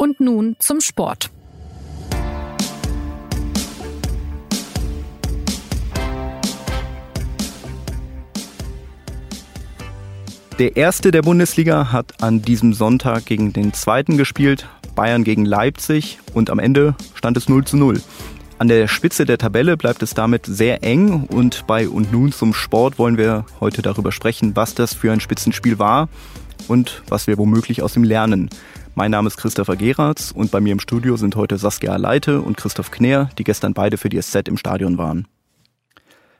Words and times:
Und 0.00 0.20
nun 0.20 0.54
zum 0.60 0.80
Sport. 0.80 1.28
Der 10.60 10.76
erste 10.76 11.10
der 11.10 11.22
Bundesliga 11.22 11.90
hat 11.90 12.22
an 12.22 12.42
diesem 12.42 12.74
Sonntag 12.74 13.26
gegen 13.26 13.52
den 13.52 13.72
zweiten 13.72 14.16
gespielt, 14.16 14.68
Bayern 14.94 15.24
gegen 15.24 15.44
Leipzig 15.44 16.20
und 16.32 16.50
am 16.50 16.60
Ende 16.60 16.94
stand 17.14 17.36
es 17.36 17.48
0 17.48 17.64
zu 17.64 17.76
0. 17.76 18.00
An 18.58 18.68
der 18.68 18.86
Spitze 18.86 19.24
der 19.24 19.38
Tabelle 19.38 19.76
bleibt 19.76 20.04
es 20.04 20.14
damit 20.14 20.46
sehr 20.46 20.84
eng 20.84 21.24
und 21.24 21.66
bei 21.66 21.88
Und 21.88 22.12
nun 22.12 22.30
zum 22.30 22.54
Sport 22.54 23.00
wollen 23.00 23.18
wir 23.18 23.46
heute 23.58 23.82
darüber 23.82 24.12
sprechen, 24.12 24.54
was 24.54 24.74
das 24.74 24.94
für 24.94 25.10
ein 25.10 25.18
Spitzenspiel 25.18 25.80
war 25.80 26.08
und 26.66 27.02
was 27.08 27.26
wir 27.26 27.38
womöglich 27.38 27.82
aus 27.82 27.96
ihm 27.96 28.04
lernen. 28.04 28.50
Mein 28.94 29.10
Name 29.12 29.28
ist 29.28 29.36
Christopher 29.36 29.76
Geratz 29.76 30.32
und 30.34 30.50
bei 30.50 30.60
mir 30.60 30.72
im 30.72 30.80
Studio 30.80 31.16
sind 31.16 31.36
heute 31.36 31.56
Saskia 31.56 31.94
Leite 31.96 32.40
und 32.40 32.56
Christoph 32.56 32.90
Kner, 32.90 33.30
die 33.38 33.44
gestern 33.44 33.74
beide 33.74 33.96
für 33.96 34.08
die 34.08 34.20
SZ 34.20 34.48
im 34.48 34.56
Stadion 34.56 34.98
waren. 34.98 35.28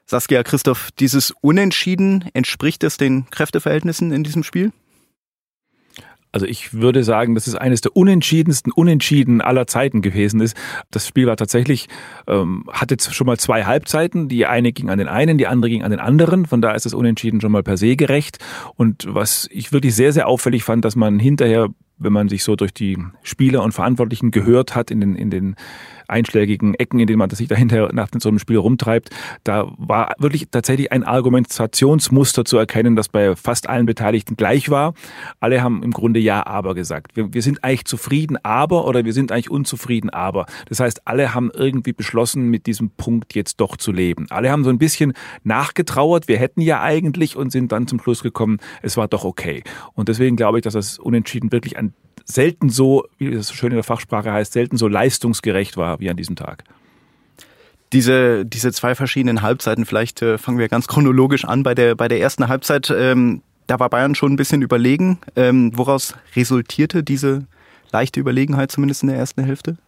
Saskia, 0.07 0.43
Christoph, 0.43 0.91
dieses 0.99 1.33
Unentschieden, 1.43 2.25
entspricht 2.33 2.83
es 2.83 2.97
den 2.97 3.31
Kräfteverhältnissen 3.31 4.11
in 4.11 4.25
diesem 4.25 4.43
Spiel? 4.43 4.73
Also 6.33 6.47
ich 6.47 6.75
würde 6.75 7.05
sagen, 7.05 7.35
dass 7.35 7.47
es 7.47 7.55
eines 7.55 7.81
der 7.81 7.97
unentschiedensten 7.97 8.73
Unentschieden 8.73 9.41
aller 9.41 9.67
Zeiten 9.67 10.03
gewesen 10.03 10.41
ist. 10.41 10.57
Das 10.91 11.07
Spiel 11.07 11.27
war 11.27 11.37
tatsächlich, 11.37 11.89
ähm, 12.27 12.65
hatte 12.71 12.97
schon 13.11 13.27
mal 13.27 13.39
zwei 13.39 13.65
Halbzeiten. 13.65 14.29
Die 14.29 14.47
eine 14.47 14.73
ging 14.73 14.91
an 14.91 14.99
den 14.99 15.09
einen, 15.09 15.39
die 15.39 15.47
andere 15.47 15.71
ging 15.71 15.83
an 15.83 15.91
den 15.91 16.01
anderen. 16.01 16.47
Von 16.47 16.61
da 16.61 16.73
ist 16.73 16.87
das 16.87 16.95
Unentschieden 16.95 17.41
schon 17.41 17.53
mal 17.53 17.63
per 17.63 17.77
se 17.77 17.97
gerecht. 17.97 18.39
Und 18.77 19.07
was 19.09 19.49
ich 19.51 19.73
wirklich 19.73 19.95
sehr, 19.95 20.13
sehr 20.13 20.29
auffällig 20.29 20.65
fand, 20.65 20.85
dass 20.85 20.97
man 20.97 21.19
hinterher 21.19 21.69
wenn 21.99 22.13
man 22.13 22.29
sich 22.29 22.45
so 22.45 22.57
durch 22.57 22.73
die 22.73 22.97
Spieler 23.23 23.63
und 23.63 23.73
Verantwortlichen 23.73 24.31
gehört 24.31 24.75
hat 24.75 24.91
in 24.91 25.01
den, 25.01 25.17
in 25.17 25.31
den 25.31 25.57
einschlägigen 26.09 26.75
Ecken, 26.75 27.01
in 27.01 27.07
denen 27.07 27.19
man 27.19 27.31
sich 27.31 27.49
dahinter 27.49 27.91
nach 27.93 28.09
so 28.19 28.29
einem 28.29 28.39
Spiel 28.39 28.57
rumtreibt, 28.57 29.11
da 29.45 29.71
war 29.77 30.15
wirklich 30.19 30.49
tatsächlich 30.51 30.93
ein 30.93 31.05
Argumentationsmuster 31.05 32.45
zu 32.45 32.57
erkennen, 32.57 32.97
das 32.97 33.09
bei 33.09 33.37
fast 33.37 33.69
allen 33.69 33.87
Beteiligten 33.87 34.37
gleich 34.37 34.71
war. 34.71 34.95
Alle 35.41 35.63
haben 35.63 35.83
im 35.83 35.93
Grunde 35.93 36.21
Ja, 36.21 36.47
aber 36.47 36.75
gesagt. 36.75 37.17
Wir, 37.17 37.33
wir 37.33 37.43
sind 37.43 37.63
eigentlich 37.65 37.85
zufrieden, 37.85 38.37
aber 38.43 38.87
oder 38.87 39.05
wir 39.05 39.13
sind 39.13 39.33
eigentlich 39.33 39.51
unzufrieden, 39.51 40.11
aber. 40.11 40.47
Das 40.69 40.81
heißt, 40.81 41.07
alle 41.07 41.35
haben 41.35 41.51
irgendwie 41.53 41.93
beschlossen, 41.93 42.49
mit 42.49 42.67
diesem 42.67 42.91
Punkt 42.91 43.35
jetzt 43.35 43.61
doch 43.61 43.77
zu 43.77 43.93
leben. 43.93 44.27
Alle 44.31 44.51
haben 44.51 44.65
so 44.65 44.71
ein 44.71 44.79
bisschen 44.79 45.13
nachgetrauert. 45.45 46.29
Wir 46.29 46.39
hätten 46.39 46.61
ja 46.61 46.83
eigentlich 46.83 47.37
und 47.37 47.51
sind 47.51 47.73
dann 47.73 47.87
zum 47.87 48.01
Schluss 48.01 48.23
gekommen, 48.23 48.59
es 48.83 48.97
war 48.97 49.09
doch 49.09 49.25
okay. 49.25 49.63
Und 49.95 50.09
deswegen 50.09 50.37
glaube 50.37 50.59
ich, 50.59 50.63
dass 50.63 50.75
das 50.75 50.99
Unentschieden 50.99 51.53
wirklich 51.53 51.77
ein 51.77 51.93
selten 52.31 52.69
so, 52.69 53.07
wie 53.19 53.31
das 53.31 53.49
so 53.49 53.55
schön 53.55 53.71
in 53.71 53.77
der 53.77 53.85
Fachsprache 53.85 54.33
heißt, 54.33 54.53
selten 54.53 54.77
so 54.77 54.87
leistungsgerecht 54.87 55.77
war 55.77 55.99
wie 56.01 56.11
an 56.11 56.17
diesem 56.17 56.37
Tag. 56.37 56.65
Diese, 57.93 58.45
diese 58.45 58.71
zwei 58.73 58.95
verschiedenen 58.95 59.41
Halbzeiten, 59.41 59.87
vielleicht 59.87 60.21
äh, 60.21 60.37
fangen 60.37 60.59
wir 60.59 60.69
ganz 60.69 60.89
chronologisch 60.89 61.47
an. 61.47 61.63
Bei 61.63 61.75
der, 61.75 61.95
bei 61.95 62.07
der 62.07 62.21
ersten 62.21 62.49
Halbzeit, 62.49 62.93
ähm, 62.95 63.41
da 63.67 63.81
war 63.81 63.89
Bayern 63.89 64.15
schon 64.15 64.33
ein 64.33 64.37
bisschen 64.37 64.61
überlegen. 64.61 65.19
Ähm, 65.37 65.73
woraus 65.75 66.15
resultierte 66.37 67.03
diese 67.03 67.47
leichte 67.91 68.21
Überlegenheit 68.21 68.71
zumindest 68.71 69.03
in 69.03 69.09
der 69.09 69.17
ersten 69.17 69.43
Hälfte? 69.43 69.79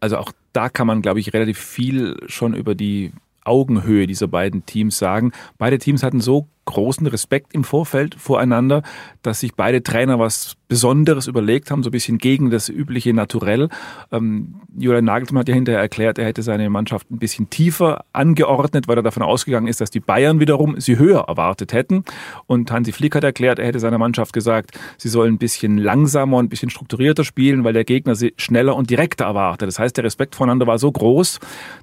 Also 0.00 0.18
auch 0.18 0.32
da 0.52 0.68
kann 0.68 0.86
man, 0.86 1.00
glaube 1.00 1.20
ich, 1.20 1.32
relativ 1.32 1.58
viel 1.58 2.16
schon 2.26 2.52
über 2.52 2.74
die 2.74 3.12
Augenhöhe 3.44 4.06
dieser 4.06 4.28
beiden 4.28 4.66
Teams 4.66 4.98
sagen. 4.98 5.32
Beide 5.56 5.78
Teams 5.78 6.02
hatten 6.02 6.20
so 6.20 6.48
großen 6.66 7.06
Respekt 7.06 7.54
im 7.54 7.64
Vorfeld 7.64 8.14
voreinander, 8.16 8.82
dass 9.22 9.40
sich 9.40 9.54
beide 9.54 9.82
Trainer 9.82 10.18
was 10.18 10.56
Besonderes 10.68 11.28
überlegt 11.28 11.70
haben, 11.70 11.82
so 11.82 11.90
ein 11.90 11.92
bisschen 11.92 12.18
gegen 12.18 12.50
das 12.50 12.68
übliche 12.68 13.14
Naturell. 13.14 13.68
Ähm, 14.10 14.56
Julian 14.76 15.04
Nagelsmann 15.04 15.40
hat 15.40 15.48
ja 15.48 15.54
hinterher 15.54 15.80
erklärt, 15.80 16.18
er 16.18 16.26
hätte 16.26 16.42
seine 16.42 16.68
Mannschaft 16.68 17.10
ein 17.10 17.18
bisschen 17.18 17.48
tiefer 17.50 18.04
angeordnet, 18.12 18.88
weil 18.88 18.98
er 18.98 19.02
davon 19.02 19.22
ausgegangen 19.22 19.68
ist, 19.68 19.80
dass 19.80 19.90
die 19.90 20.00
Bayern 20.00 20.40
wiederum 20.40 20.80
sie 20.80 20.98
höher 20.98 21.24
erwartet 21.28 21.72
hätten. 21.72 22.04
Und 22.46 22.70
Hansi 22.70 22.92
Flick 22.92 23.14
hat 23.14 23.22
erklärt, 23.22 23.58
er 23.60 23.66
hätte 23.66 23.78
seiner 23.78 23.98
Mannschaft 23.98 24.32
gesagt, 24.32 24.78
sie 24.98 25.08
sollen 25.08 25.34
ein 25.34 25.38
bisschen 25.38 25.78
langsamer 25.78 26.38
und 26.38 26.46
ein 26.46 26.48
bisschen 26.48 26.70
strukturierter 26.70 27.24
spielen, 27.24 27.62
weil 27.62 27.72
der 27.72 27.84
Gegner 27.84 28.16
sie 28.16 28.34
schneller 28.36 28.74
und 28.74 28.90
direkter 28.90 29.24
erwartet. 29.24 29.68
Das 29.68 29.78
heißt, 29.78 29.96
der 29.96 30.04
Respekt 30.04 30.34
voneinander 30.34 30.66
war 30.66 30.78
so 30.78 30.90
groß, 30.90 31.38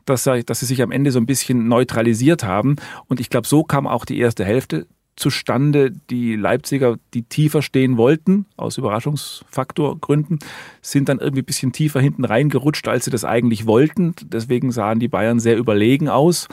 dass, 0.05 0.27
er, 0.27 0.43
dass 0.43 0.59
sie 0.59 0.65
sich 0.65 0.81
am 0.81 0.91
Ende 0.91 1.11
so 1.11 1.19
ein 1.19 1.25
bisschen 1.25 1.69
neutralisiert 1.69 2.43
haben. 2.43 2.75
Und 3.07 3.21
ich 3.21 3.29
glaube, 3.29 3.47
so 3.47 3.63
kam 3.63 3.87
auch 3.87 4.03
die 4.03 4.19
erste 4.19 4.43
Hälfte 4.43 4.72
zustande. 5.15 5.91
Die 6.09 6.35
Leipziger, 6.35 6.97
die 7.13 7.23
tiefer 7.23 7.61
stehen 7.61 7.97
wollten, 7.97 8.45
aus 8.57 8.77
Überraschungsfaktorgründen, 8.77 10.39
sind 10.81 11.09
dann 11.09 11.19
irgendwie 11.19 11.41
ein 11.41 11.45
bisschen 11.45 11.71
tiefer 11.71 11.99
hinten 11.99 12.25
reingerutscht, 12.25 12.87
als 12.87 13.05
sie 13.05 13.11
das 13.11 13.25
eigentlich 13.25 13.65
wollten. 13.65 14.15
Deswegen 14.23 14.71
sahen 14.71 14.99
die 14.99 15.07
Bayern 15.07 15.39
sehr 15.39 15.57
überlegen 15.57 16.09
aus. 16.09 16.47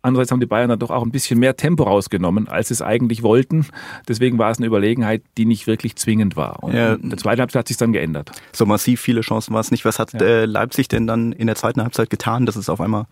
Andererseits 0.00 0.30
haben 0.30 0.40
die 0.40 0.46
Bayern 0.46 0.68
dann 0.68 0.78
doch 0.78 0.90
auch 0.90 1.02
ein 1.02 1.10
bisschen 1.10 1.40
mehr 1.40 1.56
Tempo 1.56 1.82
rausgenommen, 1.82 2.48
als 2.48 2.68
sie 2.68 2.74
es 2.74 2.82
eigentlich 2.82 3.22
wollten. 3.22 3.66
Deswegen 4.06 4.38
war 4.38 4.50
es 4.50 4.58
eine 4.58 4.66
Überlegenheit, 4.66 5.22
die 5.36 5.44
nicht 5.44 5.66
wirklich 5.66 5.96
zwingend 5.96 6.36
war. 6.36 6.62
Und 6.62 6.72
ja. 6.72 6.94
in 6.94 7.10
der 7.10 7.18
zweiten 7.18 7.40
Halbzeit 7.40 7.60
hat 7.60 7.68
sich 7.68 7.76
dann 7.76 7.92
geändert. 7.92 8.30
So 8.52 8.64
massiv 8.64 9.00
viele 9.00 9.22
Chancen 9.22 9.54
war 9.54 9.60
es 9.60 9.70
nicht. 9.70 9.84
Was 9.84 9.98
hat 9.98 10.12
ja. 10.12 10.20
äh, 10.20 10.44
Leipzig 10.44 10.88
denn 10.88 11.06
dann 11.06 11.32
in 11.32 11.46
der 11.46 11.56
zweiten 11.56 11.82
Halbzeit 11.82 12.10
getan, 12.10 12.46
dass 12.46 12.56
es 12.56 12.68
auf 12.68 12.80
einmal 12.80 13.06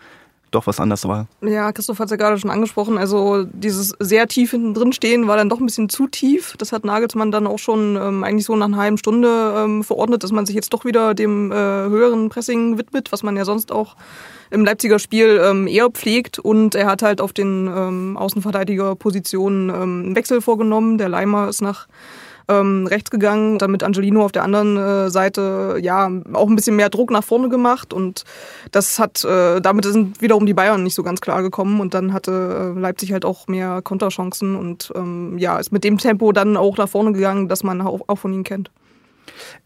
doch 0.51 0.67
was 0.67 0.81
anderes 0.81 1.07
war. 1.07 1.27
Ja, 1.43 1.73
Christoph 1.73 1.99
hat 1.99 2.07
es 2.07 2.11
ja 2.11 2.17
gerade 2.17 2.39
schon 2.39 2.51
angesprochen. 2.51 2.99
Also 2.99 3.45
dieses 3.45 3.95
sehr 3.99 4.29
tief 4.29 4.53
hinten 4.53 4.75
drin 4.75 4.93
stehen 4.93 5.27
war 5.27 5.37
dann 5.37 5.49
doch 5.49 5.61
ein 5.61 5.67
bisschen 5.67 5.89
zu 5.89 6.07
tief. 6.07 6.55
Das 6.59 6.73
hat 6.73 6.84
Nagelsmann 6.84 7.31
dann 7.31 7.47
auch 7.47 7.59
schon 7.59 7.97
ähm, 7.97 8.25
eigentlich 8.25 8.47
so 8.47 8.57
nach 8.57 8.67
einer 8.67 8.77
halben 8.77 8.99
Stunde 8.99 9.55
ähm, 9.57 9.84
verordnet, 9.84 10.23
dass 10.23 10.33
man 10.33 10.47
sich 10.47 10.55
jetzt 10.55 10.73
doch 10.73 10.84
wieder 10.84 11.15
dem 11.15 11.53
äh, 11.53 11.55
höheren 11.55 12.29
Pressing 12.29 12.79
widmet, 12.79 13.12
was 13.12 13.23
man 13.23 13.37
ja 13.37 13.45
sonst 13.45 13.73
auch 13.73 13.97
im 14.51 14.65
Leipziger 14.65 14.99
Spiel 14.99 15.41
ähm, 15.45 15.67
eher 15.67 15.91
pflegt. 15.91 16.39
Und 16.39 16.75
er 16.75 16.87
hat 16.87 17.03
halt 17.03 17.21
auf 17.21 17.33
den 17.33 17.67
ähm, 17.67 18.17
Außenverteidigerpositionen 18.17 19.69
ähm, 19.71 20.03
einen 20.07 20.17
Wechsel 20.17 20.41
vorgenommen. 20.41 20.99
Der 20.99 21.09
Leimer 21.09 21.49
ist 21.49 21.61
nach 21.61 21.89
ähm, 22.49 22.87
rechts 22.87 23.11
gegangen, 23.11 23.59
damit 23.59 23.83
Angelino 23.83 24.25
auf 24.25 24.33
der 24.33 24.45
anderen 24.45 24.77
äh, 24.77 25.11
Seite 25.11 25.79
ja 25.81 26.11
auch 26.33 26.49
ein 26.49 26.57
bisschen 26.57 26.77
mehr 26.77 26.91
Druck 26.91 27.11
nach 27.11 27.25
vorne 27.25 27.49
gemacht 27.49 27.93
und 27.93 28.25
das 28.71 28.99
hat 28.99 29.25
äh, 29.25 29.61
damit 29.61 29.84
sind 29.84 30.21
wiederum 30.21 30.47
die 30.47 30.55
Bayern 30.55 30.83
nicht 30.83 30.95
so 30.95 31.03
ganz 31.03 31.21
klar 31.21 31.43
gekommen 31.43 31.81
und 31.81 31.95
dann 31.95 32.12
hatte 32.12 32.75
äh, 32.77 32.79
Leipzig 32.79 33.12
halt 33.12 33.25
auch 33.25 33.49
mehr 33.49 33.83
Konterchancen 33.83 34.57
und 34.57 34.93
ähm, 34.95 35.39
ja 35.39 35.59
ist 35.59 35.73
mit 35.73 35.84
dem 35.84 35.99
Tempo 35.99 36.33
dann 36.33 36.57
auch 36.57 36.77
nach 36.77 36.89
vorne 36.89 37.12
gegangen, 37.12 37.49
dass 37.49 37.65
man 37.65 37.81
auch, 37.81 38.01
auch 38.07 38.19
von 38.19 38.33
ihnen 38.33 38.45
kennt. 38.45 38.71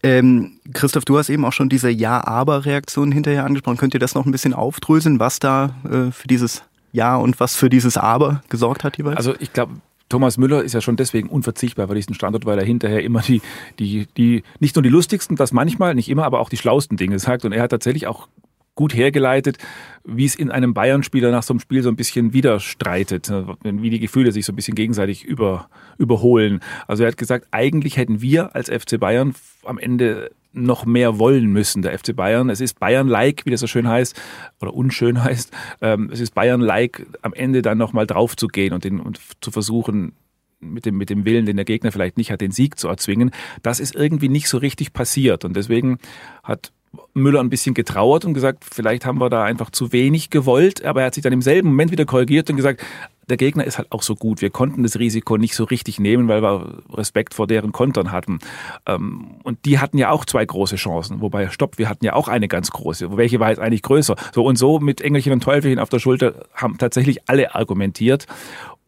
Ähm, 0.03 0.59
Christoph, 0.73 1.05
du 1.05 1.17
hast 1.17 1.29
eben 1.29 1.45
auch 1.45 1.53
schon 1.53 1.69
diese 1.69 1.89
Ja-Aber-Reaktion 1.89 3.11
hinterher 3.11 3.45
angesprochen. 3.45 3.77
Könnt 3.77 3.93
ihr 3.93 3.99
das 3.99 4.15
noch 4.15 4.25
ein 4.25 4.31
bisschen 4.31 4.53
aufdröseln, 4.53 5.19
was 5.19 5.39
da 5.39 5.75
äh, 5.85 6.11
für 6.11 6.27
dieses 6.27 6.63
Ja 6.91 7.15
und 7.15 7.39
was 7.39 7.55
für 7.55 7.69
dieses 7.69 7.97
Aber 7.97 8.41
gesorgt 8.49 8.83
hat 8.83 8.97
jeweils? 8.97 9.17
Also 9.17 9.35
ich 9.39 9.53
glaube, 9.53 9.75
Thomas 10.11 10.37
Müller 10.37 10.61
ist 10.61 10.73
ja 10.73 10.81
schon 10.81 10.97
deswegen 10.97 11.29
unverzichtbar 11.29 11.87
für 11.87 11.95
diesen 11.95 12.13
Standort, 12.13 12.45
weil 12.45 12.59
er 12.59 12.65
hinterher 12.65 13.01
immer 13.03 13.21
die, 13.21 13.41
die, 13.79 14.07
die, 14.17 14.43
nicht 14.59 14.75
nur 14.75 14.83
die 14.83 14.89
lustigsten, 14.89 15.37
das 15.37 15.53
manchmal, 15.53 15.95
nicht 15.95 16.09
immer, 16.09 16.25
aber 16.25 16.41
auch 16.41 16.49
die 16.49 16.57
schlausten 16.57 16.97
Dinge 16.97 17.17
sagt. 17.17 17.45
Und 17.45 17.53
er 17.53 17.63
hat 17.63 17.71
tatsächlich 17.71 18.07
auch 18.07 18.27
gut 18.75 18.93
hergeleitet, 18.93 19.57
wie 20.03 20.25
es 20.25 20.35
in 20.35 20.51
einem 20.51 20.73
Bayern-Spieler 20.73 21.31
nach 21.31 21.43
so 21.43 21.53
einem 21.53 21.59
Spiel 21.59 21.81
so 21.81 21.89
ein 21.89 21.95
bisschen 21.95 22.33
widerstreitet, 22.33 23.31
wie 23.63 23.89
die 23.89 23.99
Gefühle 23.99 24.31
sich 24.31 24.45
so 24.45 24.51
ein 24.51 24.55
bisschen 24.55 24.75
gegenseitig 24.75 25.23
über, 25.23 25.69
überholen. 25.97 26.59
Also 26.87 27.03
er 27.03 27.07
hat 27.07 27.17
gesagt, 27.17 27.47
eigentlich 27.51 27.95
hätten 27.95 28.21
wir 28.21 28.55
als 28.55 28.69
FC 28.69 28.99
Bayern 28.99 29.33
am 29.63 29.77
Ende 29.77 30.31
noch 30.53 30.85
mehr 30.85 31.17
wollen 31.19 31.45
müssen, 31.47 31.81
der 31.81 31.97
FC 31.97 32.15
Bayern. 32.15 32.49
Es 32.49 32.61
ist 32.61 32.79
Bayern-like, 32.79 33.45
wie 33.45 33.51
das 33.51 33.61
so 33.61 33.67
schön 33.67 33.87
heißt, 33.87 34.19
oder 34.61 34.73
unschön 34.73 35.23
heißt. 35.23 35.51
Ähm, 35.81 36.09
es 36.11 36.19
ist 36.19 36.33
Bayern-like, 36.35 37.05
am 37.21 37.33
Ende 37.33 37.61
dann 37.61 37.77
nochmal 37.77 38.07
drauf 38.07 38.35
zu 38.35 38.47
gehen 38.47 38.73
und, 38.73 38.83
den, 38.83 38.99
und 38.99 39.19
zu 39.41 39.51
versuchen, 39.51 40.13
mit 40.59 40.85
dem, 40.85 40.97
mit 40.97 41.09
dem 41.09 41.25
Willen, 41.25 41.45
den 41.45 41.55
der 41.55 41.65
Gegner 41.65 41.91
vielleicht 41.91 42.17
nicht 42.17 42.31
hat, 42.31 42.41
den 42.41 42.51
Sieg 42.51 42.77
zu 42.77 42.87
erzwingen. 42.87 43.31
Das 43.63 43.79
ist 43.79 43.95
irgendwie 43.95 44.29
nicht 44.29 44.47
so 44.47 44.57
richtig 44.57 44.93
passiert. 44.93 45.43
Und 45.43 45.55
deswegen 45.55 45.97
hat 46.43 46.71
Müller 47.13 47.39
ein 47.39 47.49
bisschen 47.49 47.73
getrauert 47.73 48.25
und 48.25 48.33
gesagt, 48.33 48.65
vielleicht 48.69 49.05
haben 49.05 49.19
wir 49.19 49.29
da 49.29 49.43
einfach 49.43 49.69
zu 49.69 49.91
wenig 49.91 50.29
gewollt, 50.29 50.83
aber 50.83 51.01
er 51.01 51.07
hat 51.07 51.15
sich 51.15 51.23
dann 51.23 51.33
im 51.33 51.41
selben 51.41 51.69
Moment 51.69 51.91
wieder 51.91 52.05
korrigiert 52.05 52.49
und 52.49 52.57
gesagt, 52.57 52.83
der 53.31 53.37
Gegner 53.37 53.63
ist 53.63 53.77
halt 53.77 53.91
auch 53.91 54.03
so 54.03 54.15
gut. 54.15 54.41
Wir 54.41 54.49
konnten 54.49 54.83
das 54.83 54.99
Risiko 54.99 55.37
nicht 55.37 55.55
so 55.55 55.63
richtig 55.63 55.99
nehmen, 55.99 56.27
weil 56.27 56.43
wir 56.43 56.83
Respekt 56.93 57.33
vor 57.33 57.47
deren 57.47 57.71
Kontern 57.71 58.11
hatten. 58.11 58.39
Ähm, 58.85 59.37
und 59.43 59.65
die 59.65 59.79
hatten 59.79 59.97
ja 59.97 60.11
auch 60.11 60.25
zwei 60.25 60.45
große 60.45 60.75
Chancen. 60.75 61.21
Wobei, 61.21 61.49
stopp, 61.49 61.77
wir 61.77 61.87
hatten 61.87 62.03
ja 62.03 62.13
auch 62.13 62.27
eine 62.27 62.49
ganz 62.49 62.71
große. 62.71 63.15
Welche 63.15 63.39
war 63.39 63.49
jetzt 63.49 63.59
eigentlich 63.59 63.83
größer? 63.83 64.15
So 64.33 64.43
und 64.43 64.57
so 64.57 64.79
mit 64.79 64.99
Engelchen 64.99 65.31
und 65.31 65.41
Teufelchen 65.41 65.79
auf 65.79 65.89
der 65.89 65.99
Schulter 65.99 66.45
haben 66.53 66.77
tatsächlich 66.77 67.29
alle 67.29 67.55
argumentiert. 67.55 68.27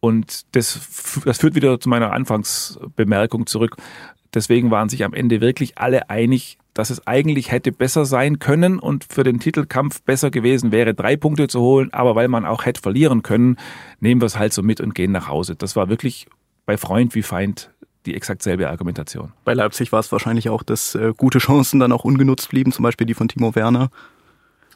Und 0.00 0.54
das, 0.54 1.22
das 1.24 1.38
führt 1.38 1.54
wieder 1.54 1.80
zu 1.80 1.88
meiner 1.88 2.12
Anfangsbemerkung 2.12 3.46
zurück. 3.46 3.76
Deswegen 4.34 4.70
waren 4.70 4.90
sich 4.90 5.04
am 5.04 5.14
Ende 5.14 5.40
wirklich 5.40 5.78
alle 5.78 6.10
einig, 6.10 6.58
dass 6.74 6.90
es 6.90 7.06
eigentlich 7.06 7.50
hätte 7.50 7.72
besser 7.72 8.04
sein 8.04 8.40
können 8.40 8.78
und 8.78 9.06
für 9.08 9.22
den 9.22 9.40
Titelkampf 9.40 10.02
besser 10.02 10.30
gewesen 10.30 10.72
wäre, 10.72 10.92
drei 10.92 11.16
Punkte 11.16 11.48
zu 11.48 11.60
holen. 11.60 11.92
Aber 11.92 12.16
weil 12.16 12.28
man 12.28 12.44
auch 12.44 12.66
hätte 12.66 12.82
verlieren 12.82 13.22
können, 13.22 13.56
nehmen 14.00 14.20
wir 14.20 14.26
es 14.26 14.38
halt 14.38 14.52
so 14.52 14.62
mit 14.62 14.80
und 14.80 14.94
gehen 14.94 15.12
nach 15.12 15.28
Hause. 15.28 15.54
Das 15.54 15.76
war 15.76 15.88
wirklich 15.88 16.26
bei 16.66 16.76
Freund 16.76 17.14
wie 17.14 17.22
Feind 17.22 17.70
die 18.06 18.14
exakt 18.14 18.42
selbe 18.42 18.68
Argumentation. 18.68 19.32
Bei 19.44 19.54
Leipzig 19.54 19.92
war 19.92 20.00
es 20.00 20.12
wahrscheinlich 20.12 20.50
auch, 20.50 20.62
dass 20.62 20.94
äh, 20.94 21.12
gute 21.16 21.38
Chancen 21.38 21.80
dann 21.80 21.92
auch 21.92 22.04
ungenutzt 22.04 22.50
blieben, 22.50 22.70
zum 22.70 22.82
Beispiel 22.82 23.06
die 23.06 23.14
von 23.14 23.28
Timo 23.28 23.54
Werner. 23.54 23.90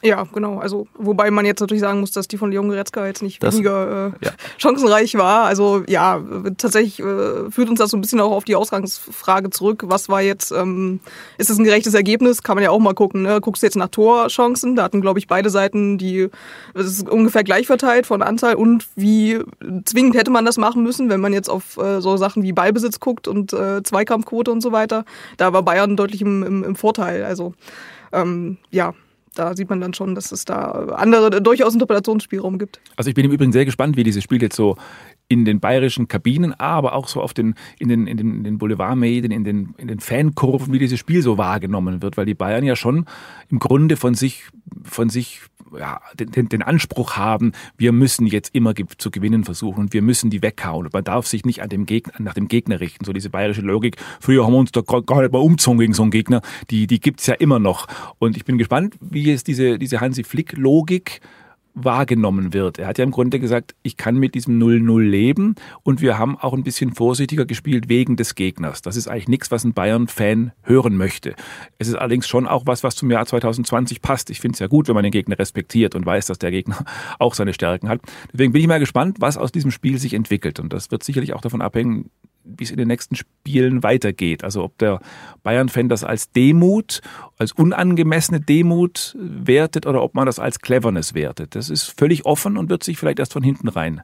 Ja, 0.01 0.23
genau. 0.33 0.59
Also, 0.59 0.87
wobei 0.97 1.29
man 1.29 1.45
jetzt 1.45 1.59
natürlich 1.59 1.81
sagen 1.81 1.99
muss, 1.99 2.11
dass 2.11 2.27
die 2.27 2.37
von 2.37 2.51
Leon 2.51 2.69
Goretzka 2.69 3.05
jetzt 3.05 3.21
nicht 3.21 3.43
das, 3.43 3.55
weniger 3.55 4.13
äh, 4.21 4.25
ja. 4.25 4.31
chancenreich 4.57 5.15
war. 5.15 5.43
Also, 5.43 5.83
ja, 5.87 6.21
tatsächlich 6.57 6.99
äh, 6.99 7.51
führt 7.51 7.69
uns 7.69 7.79
das 7.79 7.91
so 7.91 7.97
ein 7.97 8.01
bisschen 8.01 8.21
auch 8.21 8.31
auf 8.31 8.45
die 8.45 8.55
Ausgangsfrage 8.55 9.49
zurück. 9.49 9.83
Was 9.87 10.07
war 10.07 10.21
jetzt, 10.21 10.51
ähm, 10.51 11.01
ist 11.37 11.49
das 11.49 11.57
ein 11.57 11.65
gerechtes 11.65 11.93
Ergebnis? 11.93 12.43
Kann 12.43 12.55
man 12.55 12.63
ja 12.63 12.69
auch 12.69 12.79
mal 12.79 12.93
gucken. 12.93 13.23
Ne? 13.23 13.41
Guckst 13.41 13.61
du 13.61 13.67
jetzt 13.67 13.75
nach 13.75 13.89
Torchancen? 13.89 14.75
Da 14.75 14.83
hatten, 14.83 15.01
glaube 15.01 15.19
ich, 15.19 15.27
beide 15.27 15.49
Seiten 15.49 15.97
die, 15.97 16.29
es 16.73 16.85
ist 16.85 17.09
ungefähr 17.09 17.43
gleich 17.43 17.67
verteilt 17.67 18.05
von 18.05 18.21
Anzahl 18.21 18.55
und 18.55 18.87
wie 18.95 19.39
zwingend 19.83 20.15
hätte 20.15 20.31
man 20.31 20.45
das 20.45 20.57
machen 20.57 20.81
müssen, 20.81 21.09
wenn 21.09 21.19
man 21.19 21.33
jetzt 21.33 21.49
auf 21.49 21.77
äh, 21.77 21.99
so 21.99 22.15
Sachen 22.15 22.43
wie 22.43 22.53
Ballbesitz 22.53 23.01
guckt 23.01 23.27
und 23.27 23.51
äh, 23.51 23.83
Zweikampfquote 23.83 24.51
und 24.51 24.61
so 24.61 24.71
weiter. 24.71 25.03
Da 25.35 25.51
war 25.51 25.63
Bayern 25.63 25.97
deutlich 25.97 26.21
im, 26.21 26.43
im, 26.43 26.63
im 26.63 26.75
Vorteil. 26.75 27.25
Also, 27.25 27.53
ähm, 28.13 28.57
ja 28.71 28.93
da 29.35 29.55
sieht 29.55 29.69
man 29.69 29.79
dann 29.81 29.93
schon, 29.93 30.15
dass 30.15 30.31
es 30.31 30.45
da 30.45 30.71
andere 30.95 31.41
durchaus 31.41 31.73
Interpretationsspielraum 31.73 32.57
gibt. 32.57 32.79
Also 32.95 33.09
ich 33.09 33.15
bin 33.15 33.25
im 33.25 33.31
Übrigen 33.31 33.51
sehr 33.51 33.65
gespannt, 33.65 33.97
wie 33.97 34.03
dieses 34.03 34.23
Spiel 34.23 34.41
jetzt 34.41 34.55
so 34.55 34.75
in 35.27 35.45
den 35.45 35.59
bayerischen 35.59 36.07
Kabinen, 36.07 36.53
aber 36.59 36.93
auch 36.93 37.07
so 37.07 37.21
auf 37.21 37.33
den, 37.33 37.53
in 37.77 37.87
den, 37.87 38.07
in 38.07 38.17
den, 38.17 38.37
in 38.37 38.43
den 38.43 38.57
Boulevardmedien, 38.57 39.31
in 39.31 39.43
den, 39.43 39.75
in 39.77 39.87
den 39.87 39.99
Fankurven, 39.99 40.73
wie 40.73 40.79
dieses 40.79 40.99
Spiel 40.99 41.21
so 41.21 41.37
wahrgenommen 41.37 42.01
wird, 42.01 42.17
weil 42.17 42.25
die 42.25 42.33
Bayern 42.33 42.63
ja 42.63 42.75
schon 42.75 43.05
im 43.49 43.59
Grunde 43.59 43.95
von 43.95 44.15
sich, 44.15 44.45
von 44.83 45.09
sich 45.09 45.41
ja, 45.77 46.01
den, 46.15 46.49
den 46.49 46.61
Anspruch 46.61 47.17
haben, 47.17 47.53
wir 47.77 47.91
müssen 47.91 48.25
jetzt 48.27 48.53
immer 48.55 48.73
zu 48.97 49.11
gewinnen 49.11 49.43
versuchen 49.43 49.81
und 49.81 49.93
wir 49.93 50.01
müssen 50.01 50.29
die 50.29 50.41
weghauen. 50.41 50.85
Und 50.85 50.93
man 50.93 51.03
darf 51.03 51.27
sich 51.27 51.45
nicht 51.45 51.61
an 51.61 51.69
dem 51.69 51.85
Gegner, 51.85 52.13
nach 52.19 52.33
dem 52.33 52.47
Gegner 52.47 52.79
richten. 52.79 53.05
So 53.05 53.13
diese 53.13 53.29
bayerische 53.29 53.61
Logik, 53.61 53.97
früher 54.19 54.45
haben 54.45 54.53
wir 54.53 54.59
uns 54.59 54.71
da 54.71 54.81
gar 54.81 55.21
nicht 55.21 55.31
mal 55.31 55.39
umgezogen 55.39 55.79
gegen 55.79 55.93
so 55.93 56.03
einen 56.03 56.11
Gegner, 56.11 56.41
die, 56.69 56.87
die 56.87 56.99
gibt's 56.99 57.27
ja 57.27 57.33
immer 57.35 57.59
noch. 57.59 57.87
Und 58.19 58.37
ich 58.37 58.45
bin 58.45 58.57
gespannt, 58.57 58.95
wie 58.99 59.23
jetzt 59.23 59.47
diese, 59.47 59.77
diese 59.77 60.01
Hansi 60.01 60.23
Flick-Logik 60.23 61.21
wahrgenommen 61.73 62.53
wird. 62.53 62.79
Er 62.79 62.87
hat 62.87 62.97
ja 62.97 63.03
im 63.03 63.11
Grunde 63.11 63.39
gesagt, 63.39 63.75
ich 63.83 63.97
kann 63.97 64.17
mit 64.17 64.35
diesem 64.35 64.59
0-0 64.59 65.01
leben 65.01 65.55
und 65.83 66.01
wir 66.01 66.17
haben 66.17 66.37
auch 66.37 66.53
ein 66.53 66.63
bisschen 66.63 66.93
vorsichtiger 66.93 67.45
gespielt 67.45 67.89
wegen 67.89 68.15
des 68.15 68.35
Gegners. 68.35 68.81
Das 68.81 68.95
ist 68.95 69.07
eigentlich 69.07 69.27
nichts, 69.27 69.51
was 69.51 69.63
ein 69.63 69.73
Bayern-Fan 69.73 70.51
hören 70.63 70.97
möchte. 70.97 71.35
Es 71.77 71.87
ist 71.87 71.95
allerdings 71.95 72.27
schon 72.27 72.47
auch 72.47 72.65
was, 72.65 72.83
was 72.83 72.95
zum 72.95 73.11
Jahr 73.11 73.25
2020 73.25 74.01
passt. 74.01 74.29
Ich 74.29 74.39
finde 74.39 74.53
es 74.55 74.59
ja 74.59 74.67
gut, 74.67 74.87
wenn 74.87 74.95
man 74.95 75.03
den 75.03 75.11
Gegner 75.11 75.37
respektiert 75.37 75.95
und 75.95 76.05
weiß, 76.05 76.27
dass 76.27 76.39
der 76.39 76.51
Gegner 76.51 76.83
auch 77.19 77.33
seine 77.33 77.53
Stärken 77.53 77.89
hat. 77.89 78.01
Deswegen 78.33 78.53
bin 78.53 78.61
ich 78.61 78.67
mal 78.67 78.79
gespannt, 78.79 79.17
was 79.19 79.37
aus 79.37 79.51
diesem 79.51 79.71
Spiel 79.71 79.97
sich 79.97 80.13
entwickelt. 80.13 80.59
Und 80.59 80.73
das 80.73 80.91
wird 80.91 81.03
sicherlich 81.03 81.33
auch 81.33 81.41
davon 81.41 81.61
abhängen, 81.61 82.09
wie 82.43 82.63
es 82.63 82.71
in 82.71 82.77
den 82.77 82.87
nächsten 82.87 83.15
Spielen 83.15 83.83
weitergeht. 83.83 84.43
Also 84.43 84.63
ob 84.63 84.77
der 84.77 84.99
Bayern-Fan 85.43 85.89
das 85.89 86.03
als 86.03 86.31
Demut, 86.31 87.01
als 87.37 87.51
unangemessene 87.51 88.39
Demut 88.39 89.15
wertet 89.19 89.85
oder 89.85 90.01
ob 90.01 90.15
man 90.15 90.25
das 90.25 90.39
als 90.39 90.59
Cleverness 90.59 91.13
wertet. 91.13 91.55
Das 91.55 91.69
ist 91.69 91.93
völlig 91.97 92.25
offen 92.25 92.57
und 92.57 92.69
wird 92.69 92.83
sich 92.83 92.97
vielleicht 92.97 93.19
erst 93.19 93.33
von 93.33 93.43
hinten 93.43 93.67
rein 93.67 94.01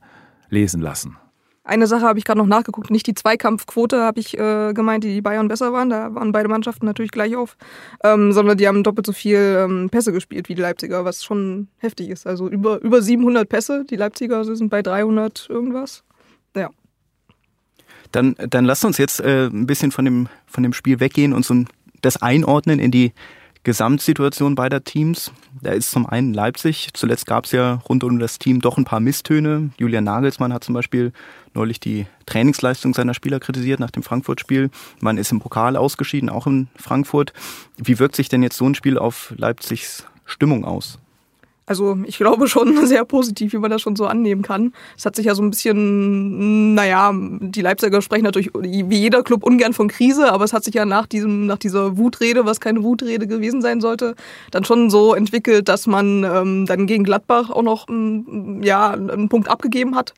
lesen 0.49 0.81
lassen. 0.81 1.17
Eine 1.65 1.87
Sache 1.87 2.05
habe 2.05 2.19
ich 2.19 2.25
gerade 2.25 2.37
noch 2.37 2.45
nachgeguckt, 2.45 2.91
nicht 2.91 3.07
die 3.07 3.15
Zweikampfquote 3.15 3.99
habe 3.99 4.19
ich 4.19 4.37
äh, 4.37 4.71
gemeint, 4.73 5.03
die 5.03 5.15
die 5.15 5.21
Bayern 5.23 5.47
besser 5.47 5.73
waren, 5.73 5.89
da 5.89 6.13
waren 6.13 6.31
beide 6.31 6.47
Mannschaften 6.47 6.85
natürlich 6.85 7.09
gleich 7.09 7.35
auf, 7.35 7.57
ähm, 8.03 8.33
sondern 8.33 8.55
die 8.55 8.67
haben 8.67 8.83
doppelt 8.83 9.07
so 9.07 9.13
viel 9.13 9.57
ähm, 9.63 9.89
Pässe 9.89 10.11
gespielt 10.11 10.47
wie 10.47 10.53
die 10.53 10.61
Leipziger, 10.61 11.05
was 11.05 11.23
schon 11.23 11.67
heftig 11.77 12.09
ist. 12.09 12.27
Also 12.27 12.47
über, 12.47 12.79
über 12.81 13.01
700 13.01 13.49
Pässe, 13.49 13.83
die 13.83 13.95
Leipziger 13.95 14.45
sind 14.45 14.69
bei 14.69 14.83
300 14.83 15.47
irgendwas. 15.49 16.03
Ja. 16.55 16.69
Dann, 18.15 18.33
dann 18.37 18.63
lasst 18.63 18.85
uns 18.85 18.97
jetzt 18.97 19.19
äh, 19.19 19.47
ein 19.47 19.67
bisschen 19.67 19.91
von 19.91 20.05
dem, 20.05 20.29
von 20.47 20.63
dem 20.63 20.71
Spiel 20.71 21.01
weggehen 21.01 21.33
und 21.33 21.43
so 21.43 21.65
das 22.01 22.21
einordnen 22.21 22.79
in 22.79 22.89
die 22.89 23.11
Gesamtsituation 23.65 24.55
beider 24.55 24.85
Teams. 24.85 25.33
Da 25.61 25.71
ist 25.71 25.91
zum 25.91 26.05
einen 26.05 26.33
Leipzig. 26.33 26.89
Zuletzt 26.93 27.25
gab 27.25 27.43
es 27.43 27.51
ja 27.51 27.81
rund 27.89 28.05
um 28.05 28.19
das 28.19 28.39
Team 28.39 28.61
doch 28.61 28.77
ein 28.77 28.85
paar 28.85 29.01
Misstöne. 29.01 29.71
Julian 29.77 30.05
Nagelsmann 30.05 30.53
hat 30.53 30.63
zum 30.63 30.73
Beispiel 30.75 31.11
neulich 31.53 31.81
die 31.81 32.05
Trainingsleistung 32.25 32.93
seiner 32.93 33.13
Spieler 33.13 33.41
kritisiert 33.41 33.81
nach 33.81 33.91
dem 33.91 34.03
Frankfurt-Spiel. 34.03 34.69
Man 35.01 35.17
ist 35.17 35.33
im 35.33 35.41
Pokal 35.41 35.75
ausgeschieden, 35.75 36.29
auch 36.29 36.47
in 36.47 36.69
Frankfurt. 36.77 37.33
Wie 37.75 37.99
wirkt 37.99 38.15
sich 38.15 38.29
denn 38.29 38.43
jetzt 38.43 38.55
so 38.55 38.65
ein 38.65 38.75
Spiel 38.75 38.97
auf 38.97 39.33
Leipzigs 39.35 40.05
Stimmung 40.25 40.63
aus? 40.63 40.99
Also 41.67 41.97
ich 42.05 42.17
glaube 42.17 42.47
schon 42.47 42.85
sehr 42.85 43.05
positiv, 43.05 43.53
wie 43.53 43.57
man 43.57 43.71
das 43.71 43.81
schon 43.81 43.95
so 43.95 44.05
annehmen 44.05 44.43
kann. 44.43 44.73
Es 44.97 45.05
hat 45.05 45.15
sich 45.15 45.25
ja 45.25 45.35
so 45.35 45.41
ein 45.41 45.49
bisschen, 45.49 46.75
naja, 46.75 47.11
die 47.13 47.61
Leipziger 47.61 48.01
sprechen 48.01 48.23
natürlich 48.23 48.51
wie 48.53 48.99
jeder 48.99 49.23
Club 49.23 49.43
ungern 49.43 49.73
von 49.73 49.87
Krise, 49.87 50.31
aber 50.31 50.43
es 50.43 50.53
hat 50.53 50.63
sich 50.63 50.75
ja 50.75 50.85
nach 50.85 51.07
diesem, 51.07 51.47
nach 51.47 51.57
dieser 51.57 51.97
Wutrede, 51.97 52.45
was 52.45 52.59
keine 52.59 52.83
Wutrede 52.83 53.27
gewesen 53.27 53.61
sein 53.61 53.81
sollte, 53.81 54.15
dann 54.51 54.63
schon 54.63 54.89
so 54.89 55.15
entwickelt, 55.15 55.67
dass 55.67 55.87
man 55.87 56.23
ähm, 56.23 56.65
dann 56.67 56.85
gegen 56.85 57.03
Gladbach 57.03 57.49
auch 57.49 57.63
noch 57.63 57.89
ähm, 57.89 58.61
ja, 58.63 58.91
einen 58.91 59.29
Punkt 59.29 59.49
abgegeben 59.49 59.95
hat, 59.95 60.13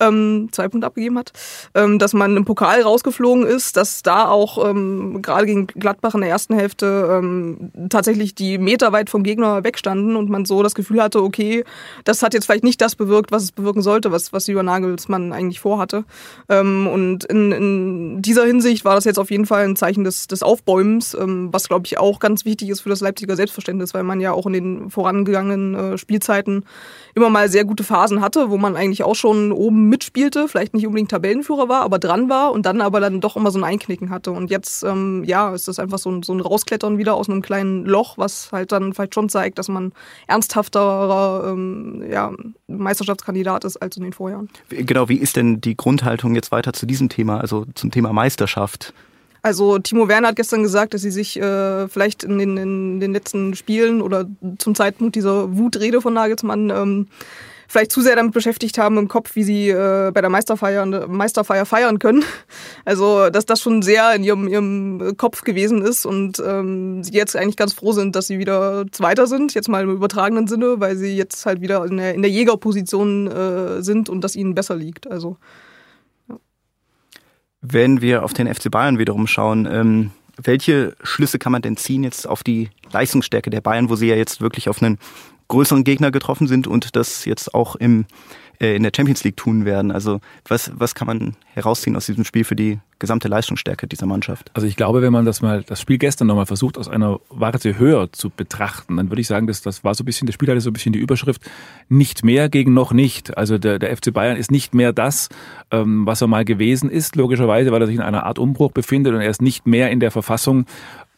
ähm, 0.00 0.48
zwei 0.52 0.68
Punkte 0.68 0.86
abgegeben 0.86 1.18
hat, 1.18 1.32
ähm, 1.74 1.98
dass 1.98 2.12
man 2.14 2.36
im 2.36 2.44
Pokal 2.44 2.82
rausgeflogen 2.82 3.44
ist, 3.44 3.76
dass 3.76 4.02
da 4.02 4.28
auch 4.28 4.68
ähm, 4.68 5.20
gerade 5.20 5.46
gegen 5.46 5.66
Gladbach 5.66 6.14
in 6.14 6.20
der 6.20 6.30
ersten 6.30 6.54
Hälfte 6.54 7.08
ähm, 7.10 7.72
tatsächlich 7.88 8.34
die 8.34 8.58
Meter 8.58 8.92
weit 8.92 9.10
vom 9.10 9.24
Gegner 9.24 9.64
wegstanden 9.64 10.16
und 10.16 10.30
man 10.30 10.44
so 10.44 10.62
das 10.62 10.74
Gefühl 10.74 10.91
Gefühl 10.92 11.02
hatte, 11.02 11.22
okay, 11.22 11.64
das 12.04 12.22
hat 12.22 12.34
jetzt 12.34 12.46
vielleicht 12.46 12.64
nicht 12.64 12.80
das 12.80 12.94
bewirkt, 12.94 13.32
was 13.32 13.42
es 13.44 13.52
bewirken 13.52 13.82
sollte, 13.82 14.12
was, 14.12 14.32
was 14.32 14.46
Jürgen 14.46 14.66
Nagelsmann 14.66 15.32
eigentlich 15.32 15.60
vorhatte. 15.60 16.04
Ähm, 16.48 16.86
und 16.86 17.24
in, 17.24 17.52
in 17.52 18.22
dieser 18.22 18.44
Hinsicht 18.44 18.84
war 18.84 18.94
das 18.94 19.04
jetzt 19.04 19.18
auf 19.18 19.30
jeden 19.30 19.46
Fall 19.46 19.64
ein 19.64 19.76
Zeichen 19.76 20.04
des, 20.04 20.26
des 20.28 20.42
Aufbäumens, 20.42 21.14
ähm, 21.14 21.48
was, 21.52 21.68
glaube 21.68 21.86
ich, 21.86 21.98
auch 21.98 22.18
ganz 22.20 22.44
wichtig 22.44 22.68
ist 22.68 22.82
für 22.82 22.88
das 22.88 23.00
Leipziger 23.00 23.36
Selbstverständnis, 23.36 23.94
weil 23.94 24.02
man 24.02 24.20
ja 24.20 24.32
auch 24.32 24.46
in 24.46 24.52
den 24.52 24.90
vorangegangenen 24.90 25.74
äh, 25.74 25.98
Spielzeiten 25.98 26.64
immer 27.14 27.30
mal 27.30 27.48
sehr 27.48 27.64
gute 27.64 27.84
Phasen 27.84 28.20
hatte, 28.20 28.50
wo 28.50 28.58
man 28.58 28.76
eigentlich 28.76 29.02
auch 29.02 29.14
schon 29.14 29.52
oben 29.52 29.88
mitspielte, 29.88 30.48
vielleicht 30.48 30.74
nicht 30.74 30.86
unbedingt 30.86 31.10
Tabellenführer 31.10 31.68
war, 31.68 31.82
aber 31.82 31.98
dran 31.98 32.28
war 32.28 32.52
und 32.52 32.66
dann 32.66 32.80
aber 32.80 33.00
dann 33.00 33.20
doch 33.20 33.36
immer 33.36 33.50
so 33.50 33.58
ein 33.58 33.64
Einknicken 33.64 34.10
hatte. 34.10 34.32
Und 34.32 34.50
jetzt, 34.50 34.82
ähm, 34.82 35.24
ja, 35.24 35.54
ist 35.54 35.68
das 35.68 35.78
einfach 35.78 35.98
so 35.98 36.10
ein, 36.10 36.22
so 36.22 36.32
ein 36.32 36.40
Rausklettern 36.40 36.98
wieder 36.98 37.14
aus 37.14 37.28
einem 37.28 37.42
kleinen 37.42 37.84
Loch, 37.84 38.18
was 38.18 38.50
halt 38.52 38.72
dann 38.72 38.92
vielleicht 38.92 39.14
schon 39.14 39.28
zeigt, 39.28 39.58
dass 39.58 39.68
man 39.68 39.92
ernsthafter 40.26 40.81
sicherer 40.82 41.52
ähm, 41.52 42.02
ja, 42.10 42.32
Meisterschaftskandidat 42.66 43.64
ist 43.64 43.76
als 43.76 43.96
in 43.96 44.02
den 44.02 44.12
Vorjahren. 44.12 44.48
Genau, 44.68 45.08
wie 45.08 45.16
ist 45.16 45.36
denn 45.36 45.60
die 45.60 45.76
Grundhaltung 45.76 46.34
jetzt 46.34 46.52
weiter 46.52 46.72
zu 46.72 46.86
diesem 46.86 47.08
Thema, 47.08 47.40
also 47.40 47.66
zum 47.74 47.90
Thema 47.90 48.12
Meisterschaft? 48.12 48.92
Also 49.42 49.78
Timo 49.78 50.06
Werner 50.06 50.28
hat 50.28 50.36
gestern 50.36 50.62
gesagt, 50.62 50.94
dass 50.94 51.02
sie 51.02 51.10
sich 51.10 51.38
äh, 51.40 51.88
vielleicht 51.88 52.22
in 52.22 52.38
den, 52.38 52.56
in 52.56 53.00
den 53.00 53.12
letzten 53.12 53.56
Spielen 53.56 54.00
oder 54.00 54.26
zum 54.58 54.74
Zeitpunkt 54.74 55.16
dieser 55.16 55.56
Wutrede 55.56 56.00
von 56.00 56.14
Nagelsmann 56.14 56.70
ähm, 56.70 57.08
vielleicht 57.72 57.90
zu 57.90 58.02
sehr 58.02 58.16
damit 58.16 58.34
beschäftigt 58.34 58.76
haben 58.76 58.98
im 58.98 59.08
Kopf, 59.08 59.34
wie 59.34 59.42
sie 59.44 59.70
äh, 59.70 60.10
bei 60.12 60.20
der 60.20 60.28
Meisterfeier, 60.28 60.84
Meisterfeier 61.08 61.66
feiern 61.66 61.98
können. 61.98 62.24
Also, 62.84 63.30
dass 63.30 63.46
das 63.46 63.60
schon 63.60 63.80
sehr 63.80 64.12
in 64.14 64.24
ihrem, 64.24 64.48
ihrem 64.48 65.16
Kopf 65.16 65.42
gewesen 65.42 65.82
ist 65.82 66.04
und 66.04 66.42
ähm, 66.44 67.04
sie 67.04 67.12
jetzt 67.12 67.36
eigentlich 67.36 67.56
ganz 67.56 67.74
froh 67.74 67.92
sind, 67.92 68.16
dass 68.16 68.26
sie 68.26 68.40
wieder 68.40 68.84
Zweiter 68.90 69.28
sind, 69.28 69.54
jetzt 69.54 69.68
mal 69.68 69.84
im 69.84 69.90
übertragenen 69.92 70.48
Sinne, 70.48 70.80
weil 70.80 70.96
sie 70.96 71.16
jetzt 71.16 71.46
halt 71.46 71.60
wieder 71.60 71.84
in 71.84 71.96
der, 71.96 72.14
in 72.14 72.22
der 72.22 72.30
Jägerposition 72.30 73.28
äh, 73.28 73.82
sind 73.82 74.08
und 74.08 74.22
das 74.22 74.34
ihnen 74.34 74.56
besser 74.56 74.74
liegt. 74.74 75.08
Also, 75.08 75.36
ja. 76.28 76.38
Wenn 77.60 78.00
wir 78.00 78.24
auf 78.24 78.32
den 78.32 78.52
FC 78.52 78.68
Bayern 78.68 78.98
wiederum 78.98 79.28
schauen, 79.28 79.68
ähm, 79.70 80.10
welche 80.42 80.96
Schlüsse 81.04 81.38
kann 81.38 81.52
man 81.52 81.62
denn 81.62 81.76
ziehen 81.76 82.02
jetzt 82.02 82.26
auf 82.26 82.42
die 82.42 82.68
Leistungsstärke 82.92 83.50
der 83.50 83.60
Bayern, 83.60 83.90
wo 83.90 83.96
sie 83.96 84.08
ja 84.08 84.16
jetzt 84.16 84.40
wirklich 84.40 84.68
auf 84.68 84.82
einen 84.82 84.98
größeren 85.52 85.84
Gegner 85.84 86.10
getroffen 86.10 86.46
sind 86.46 86.66
und 86.66 86.96
das 86.96 87.26
jetzt 87.26 87.54
auch 87.54 87.76
im, 87.76 88.06
äh, 88.58 88.74
in 88.74 88.82
der 88.82 88.92
Champions 88.96 89.22
League 89.22 89.36
tun 89.36 89.66
werden. 89.66 89.92
Also 89.92 90.20
was, 90.48 90.72
was 90.74 90.94
kann 90.94 91.06
man 91.06 91.36
herausziehen 91.52 91.94
aus 91.94 92.06
diesem 92.06 92.24
Spiel 92.24 92.44
für 92.44 92.56
die 92.56 92.80
gesamte 92.98 93.28
Leistungsstärke 93.28 93.86
dieser 93.86 94.06
Mannschaft? 94.06 94.50
Also 94.54 94.66
ich 94.66 94.76
glaube, 94.76 95.02
wenn 95.02 95.12
man 95.12 95.26
das 95.26 95.42
mal, 95.42 95.62
das 95.62 95.78
Spiel 95.78 95.98
gestern 95.98 96.26
nochmal 96.28 96.46
versucht, 96.46 96.78
aus 96.78 96.88
einer 96.88 97.20
Warte 97.28 97.78
höher 97.78 98.10
zu 98.12 98.30
betrachten, 98.30 98.96
dann 98.96 99.10
würde 99.10 99.20
ich 99.20 99.26
sagen, 99.26 99.46
dass 99.46 99.60
das 99.60 99.84
war 99.84 99.94
so 99.94 100.04
ein 100.04 100.06
bisschen, 100.06 100.24
das 100.24 100.34
Spiel 100.34 100.48
hatte 100.48 100.62
so 100.62 100.70
ein 100.70 100.72
bisschen 100.72 100.94
die 100.94 101.00
Überschrift, 101.00 101.42
nicht 101.90 102.24
mehr 102.24 102.48
gegen 102.48 102.72
noch 102.72 102.94
nicht. 102.94 103.36
Also 103.36 103.58
der, 103.58 103.78
der 103.78 103.94
FC 103.94 104.10
Bayern 104.10 104.38
ist 104.38 104.50
nicht 104.50 104.74
mehr 104.74 104.94
das, 104.94 105.28
ähm, 105.70 106.06
was 106.06 106.22
er 106.22 106.28
mal 106.28 106.46
gewesen 106.46 106.88
ist, 106.88 107.14
logischerweise, 107.14 107.72
weil 107.72 107.82
er 107.82 107.88
sich 107.88 107.96
in 107.96 108.02
einer 108.02 108.24
Art 108.24 108.38
Umbruch 108.38 108.72
befindet 108.72 109.12
und 109.12 109.20
er 109.20 109.28
ist 109.28 109.42
nicht 109.42 109.66
mehr 109.66 109.90
in 109.90 110.00
der 110.00 110.12
Verfassung, 110.12 110.64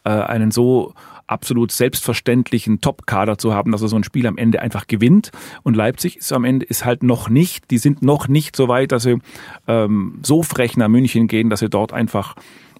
äh, 0.03 0.09
einen 0.09 0.51
so 0.51 0.93
absolut 1.27 1.71
selbstverständlichen 1.71 2.81
Top-Kader 2.81 3.37
zu 3.37 3.53
haben, 3.53 3.71
dass 3.71 3.81
er 3.81 3.87
so 3.87 3.95
ein 3.95 4.03
Spiel 4.03 4.27
am 4.27 4.37
Ende 4.37 4.61
einfach 4.61 4.87
gewinnt. 4.87 5.31
Und 5.63 5.75
Leipzig 5.75 6.17
ist 6.17 6.31
am 6.33 6.43
Ende 6.43 6.65
ist 6.65 6.85
halt 6.85 7.03
noch 7.03 7.29
nicht, 7.29 7.71
die 7.71 7.77
sind 7.77 8.01
noch 8.01 8.27
nicht 8.27 8.55
so 8.55 8.67
weit, 8.67 8.91
dass 8.91 9.03
sie 9.03 9.19
ähm, 9.67 10.19
so 10.23 10.43
frech 10.43 10.77
nach 10.77 10.87
München 10.87 11.27
gehen, 11.27 11.49
dass 11.49 11.59
sie 11.59 11.69
dort 11.69 11.93
einfach 11.93 12.35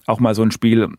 auch 0.08 0.20
mal 0.20 0.36
so 0.36 0.44
ein 0.44 0.52
Spiel 0.52 0.90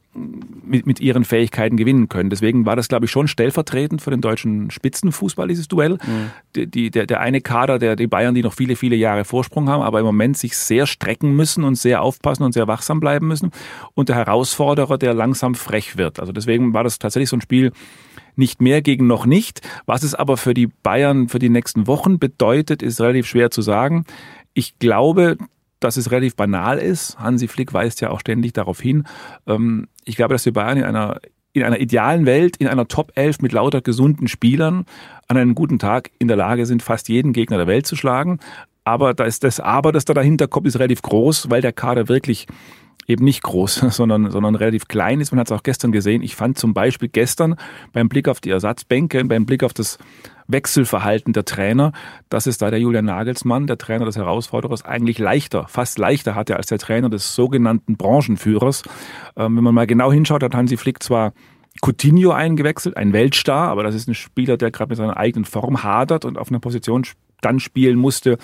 mit, 0.65 0.87
mit 0.87 1.01
ihren 1.01 1.25
Fähigkeiten 1.25 1.77
gewinnen 1.77 2.09
können. 2.09 2.29
Deswegen 2.29 2.67
war 2.67 2.75
das, 2.75 2.89
glaube 2.89 3.05
ich, 3.05 3.11
schon 3.11 3.29
stellvertretend 3.29 4.03
für 4.03 4.11
den 4.11 4.21
deutschen 4.21 4.71
Spitzenfußball, 4.71 5.47
dieses 5.47 5.69
Duell. 5.69 5.95
Mhm. 5.95 6.31
Die, 6.57 6.67
die, 6.67 6.91
der, 6.91 7.07
der 7.07 7.21
eine 7.21 7.41
Kader, 7.41 7.79
der, 7.79 7.95
die 7.95 8.09
Bayern, 8.09 8.35
die 8.35 8.43
noch 8.43 8.53
viele, 8.53 8.75
viele 8.75 8.97
Jahre 8.97 9.25
Vorsprung 9.25 9.69
haben, 9.69 9.83
aber 9.83 10.01
im 10.01 10.07
Moment 10.07 10.37
sich 10.37 10.57
sehr 10.57 10.87
strecken 10.87 11.37
müssen 11.37 11.63
und 11.63 11.77
sehr 11.77 12.03
aufpassen 12.03 12.43
und 12.43 12.53
sehr 12.53 12.67
wachsam 12.67 12.99
bleiben 12.99 13.29
müssen. 13.29 13.53
Und 13.95 14.09
der 14.09 14.17
Herausforderer, 14.17 14.99
der 14.99 15.15
langsam 15.15 15.55
frech 15.55 15.97
wird. 15.97 16.19
Also 16.19 16.33
deswegen 16.33 16.75
war 16.75 16.83
das 16.83 16.99
tatsächlich 16.99 17.31
so 17.31 17.37
ein 17.37 17.43
Spiel, 17.43 17.73
nicht 18.35 18.61
mehr 18.61 18.83
gegen 18.83 19.07
noch 19.07 19.25
nicht. 19.25 19.63
Was 19.87 20.03
es 20.03 20.15
aber 20.15 20.37
für 20.37 20.53
die 20.53 20.67
Bayern 20.67 21.29
für 21.29 21.39
die 21.39 21.49
nächsten 21.49 21.87
Wochen 21.87 22.19
bedeutet, 22.19 22.83
ist 22.83 23.01
relativ 23.01 23.27
schwer 23.27 23.51
zu 23.51 23.63
sagen. 23.63 24.05
Ich 24.53 24.79
glaube, 24.79 25.39
dass 25.81 25.97
es 25.97 26.11
relativ 26.11 26.37
banal 26.37 26.79
ist. 26.79 27.19
Hansi 27.19 27.49
Flick 27.49 27.73
weist 27.73 28.01
ja 28.01 28.11
auch 28.11 28.21
ständig 28.21 28.53
darauf 28.53 28.81
hin. 28.81 29.05
Ähm, 29.47 29.89
ich 30.05 30.17
glaube, 30.17 30.35
dass 30.35 30.45
die 30.45 30.53
Bayern 30.53 30.79
in 30.79 30.85
einer 30.85 31.21
in 31.53 31.63
einer 31.63 31.81
idealen 31.81 32.27
Welt, 32.27 32.59
in 32.59 32.69
einer 32.69 32.87
Top 32.87 33.13
11 33.15 33.41
mit 33.41 33.53
lauter 33.53 33.81
gesunden 33.81 34.29
Spielern 34.29 34.85
an 35.27 35.39
einem 35.39 35.55
guten 35.55 35.79
Tag 35.79 36.11
in 36.19 36.29
der 36.29 36.37
Lage 36.37 36.67
sind, 36.67 36.83
fast 36.83 37.09
jeden 37.09 37.33
Gegner 37.33 37.57
der 37.57 37.67
Welt 37.67 37.87
zu 37.87 37.97
schlagen. 37.97 38.41
Aber 38.85 39.15
da 39.15 39.25
ist 39.25 39.43
das 39.43 39.59
Aber, 39.59 39.91
das 39.91 40.05
da 40.05 40.13
dahinter 40.13 40.49
kommt, 40.49 40.67
ist 40.67 40.79
relativ 40.79 41.01
groß, 41.01 41.49
weil 41.49 41.63
der 41.63 41.73
Kader 41.73 42.09
wirklich 42.09 42.47
eben 43.07 43.25
nicht 43.25 43.43
groß, 43.43 43.75
sondern, 43.91 44.31
sondern 44.31 44.55
relativ 44.55 44.89
klein 44.89 45.21
ist. 45.21 45.33
Man 45.33 45.41
hat 45.41 45.49
es 45.49 45.53
auch 45.53 45.63
gestern 45.63 45.93
gesehen. 45.93 46.23
Ich 46.23 46.37
fand 46.37 46.59
zum 46.59 46.75
Beispiel 46.75 47.09
gestern 47.09 47.57
beim 47.93 48.09
Blick 48.09 48.29
auf 48.29 48.41
die 48.41 48.51
Ersatzbänke, 48.51 49.25
beim 49.25 49.47
Blick 49.47 49.63
auf 49.63 49.73
das 49.73 49.99
Wechselverhalten 50.49 51.33
der 51.33 51.45
Trainer, 51.45 51.93
dass 52.29 52.47
es 52.47 52.59
da 52.59 52.71
der 52.71 52.79
Julian 52.79 53.07
Nagelsmann, 53.07 53.67
der 53.67 53.79
Trainer 53.79 54.05
des 54.05 54.17
Herausforderers, 54.17 54.85
eigentlich 54.85 55.19
leichter, 55.19 55.67
fast 55.69 55.99
leichter 55.99 56.35
hatte 56.35 56.57
als 56.57 56.67
der 56.67 56.79
Trainer 56.79 57.11
des 57.11 57.35
sogenannten 57.35 57.97
Branchenführers. 57.97 58.83
Ähm, 59.37 59.57
wenn 59.57 59.65
man 59.65 59.75
mal 59.75 59.87
genau 59.87 60.13
hinschaut, 60.13 60.43
hat 60.43 60.55
Hansi 60.55 60.77
Flick 60.77 61.03
zwar 61.03 61.33
Coutinho 61.83 62.31
eingewechselt, 62.31 62.97
ein 62.97 63.13
Weltstar, 63.13 63.69
aber 63.69 63.83
das 63.83 63.95
ist 63.95 64.09
ein 64.09 64.15
Spieler, 64.15 64.57
der 64.57 64.71
gerade 64.71 64.91
mit 64.91 64.99
seiner 64.99 65.17
eigenen 65.17 65.45
Form 65.45 65.83
hadert 65.83 66.25
und 66.25 66.39
auf 66.39 66.49
einer 66.49 66.61
Position 66.61 67.05
dann 67.43 67.61
spielen 67.61 67.99
musste, 67.99 68.39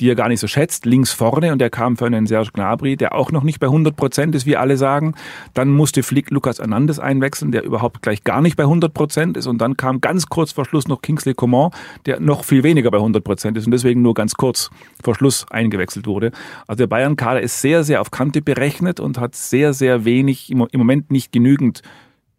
die 0.00 0.10
er 0.10 0.14
gar 0.14 0.28
nicht 0.28 0.40
so 0.40 0.46
schätzt, 0.46 0.86
links 0.86 1.12
vorne 1.12 1.52
und 1.52 1.58
der 1.58 1.70
kam 1.70 1.96
für 1.96 2.06
einen 2.06 2.26
Serge 2.26 2.50
Gnabry, 2.52 2.96
der 2.96 3.14
auch 3.14 3.30
noch 3.30 3.42
nicht 3.42 3.60
bei 3.60 3.66
100 3.66 3.94
Prozent 3.94 4.34
ist, 4.34 4.46
wie 4.46 4.56
alle 4.56 4.76
sagen. 4.76 5.14
Dann 5.54 5.68
musste 5.68 6.02
Flick 6.02 6.30
Lukas 6.30 6.58
Hernandez 6.58 6.98
einwechseln, 6.98 7.52
der 7.52 7.64
überhaupt 7.64 8.02
gleich 8.02 8.24
gar 8.24 8.40
nicht 8.40 8.56
bei 8.56 8.64
100 8.64 8.92
Prozent 8.92 9.36
ist 9.36 9.46
und 9.46 9.58
dann 9.58 9.76
kam 9.76 10.00
ganz 10.00 10.26
kurz 10.26 10.52
vor 10.52 10.64
Schluss 10.64 10.88
noch 10.88 11.02
Kingsley 11.02 11.34
Coman, 11.34 11.70
der 12.06 12.20
noch 12.20 12.44
viel 12.44 12.62
weniger 12.62 12.90
bei 12.90 12.98
100 12.98 13.22
Prozent 13.22 13.56
ist 13.56 13.66
und 13.66 13.72
deswegen 13.72 14.02
nur 14.02 14.14
ganz 14.14 14.34
kurz 14.34 14.70
vor 15.02 15.14
Schluss 15.14 15.46
eingewechselt 15.50 16.06
wurde. 16.06 16.32
Also 16.66 16.78
der 16.78 16.86
Bayern-Kader 16.86 17.40
ist 17.40 17.60
sehr, 17.60 17.84
sehr 17.84 18.00
auf 18.00 18.10
Kante 18.10 18.42
berechnet 18.42 19.00
und 19.00 19.18
hat 19.18 19.34
sehr, 19.34 19.72
sehr 19.72 20.04
wenig, 20.04 20.50
im 20.50 20.68
Moment 20.74 21.10
nicht 21.10 21.32
genügend 21.32 21.82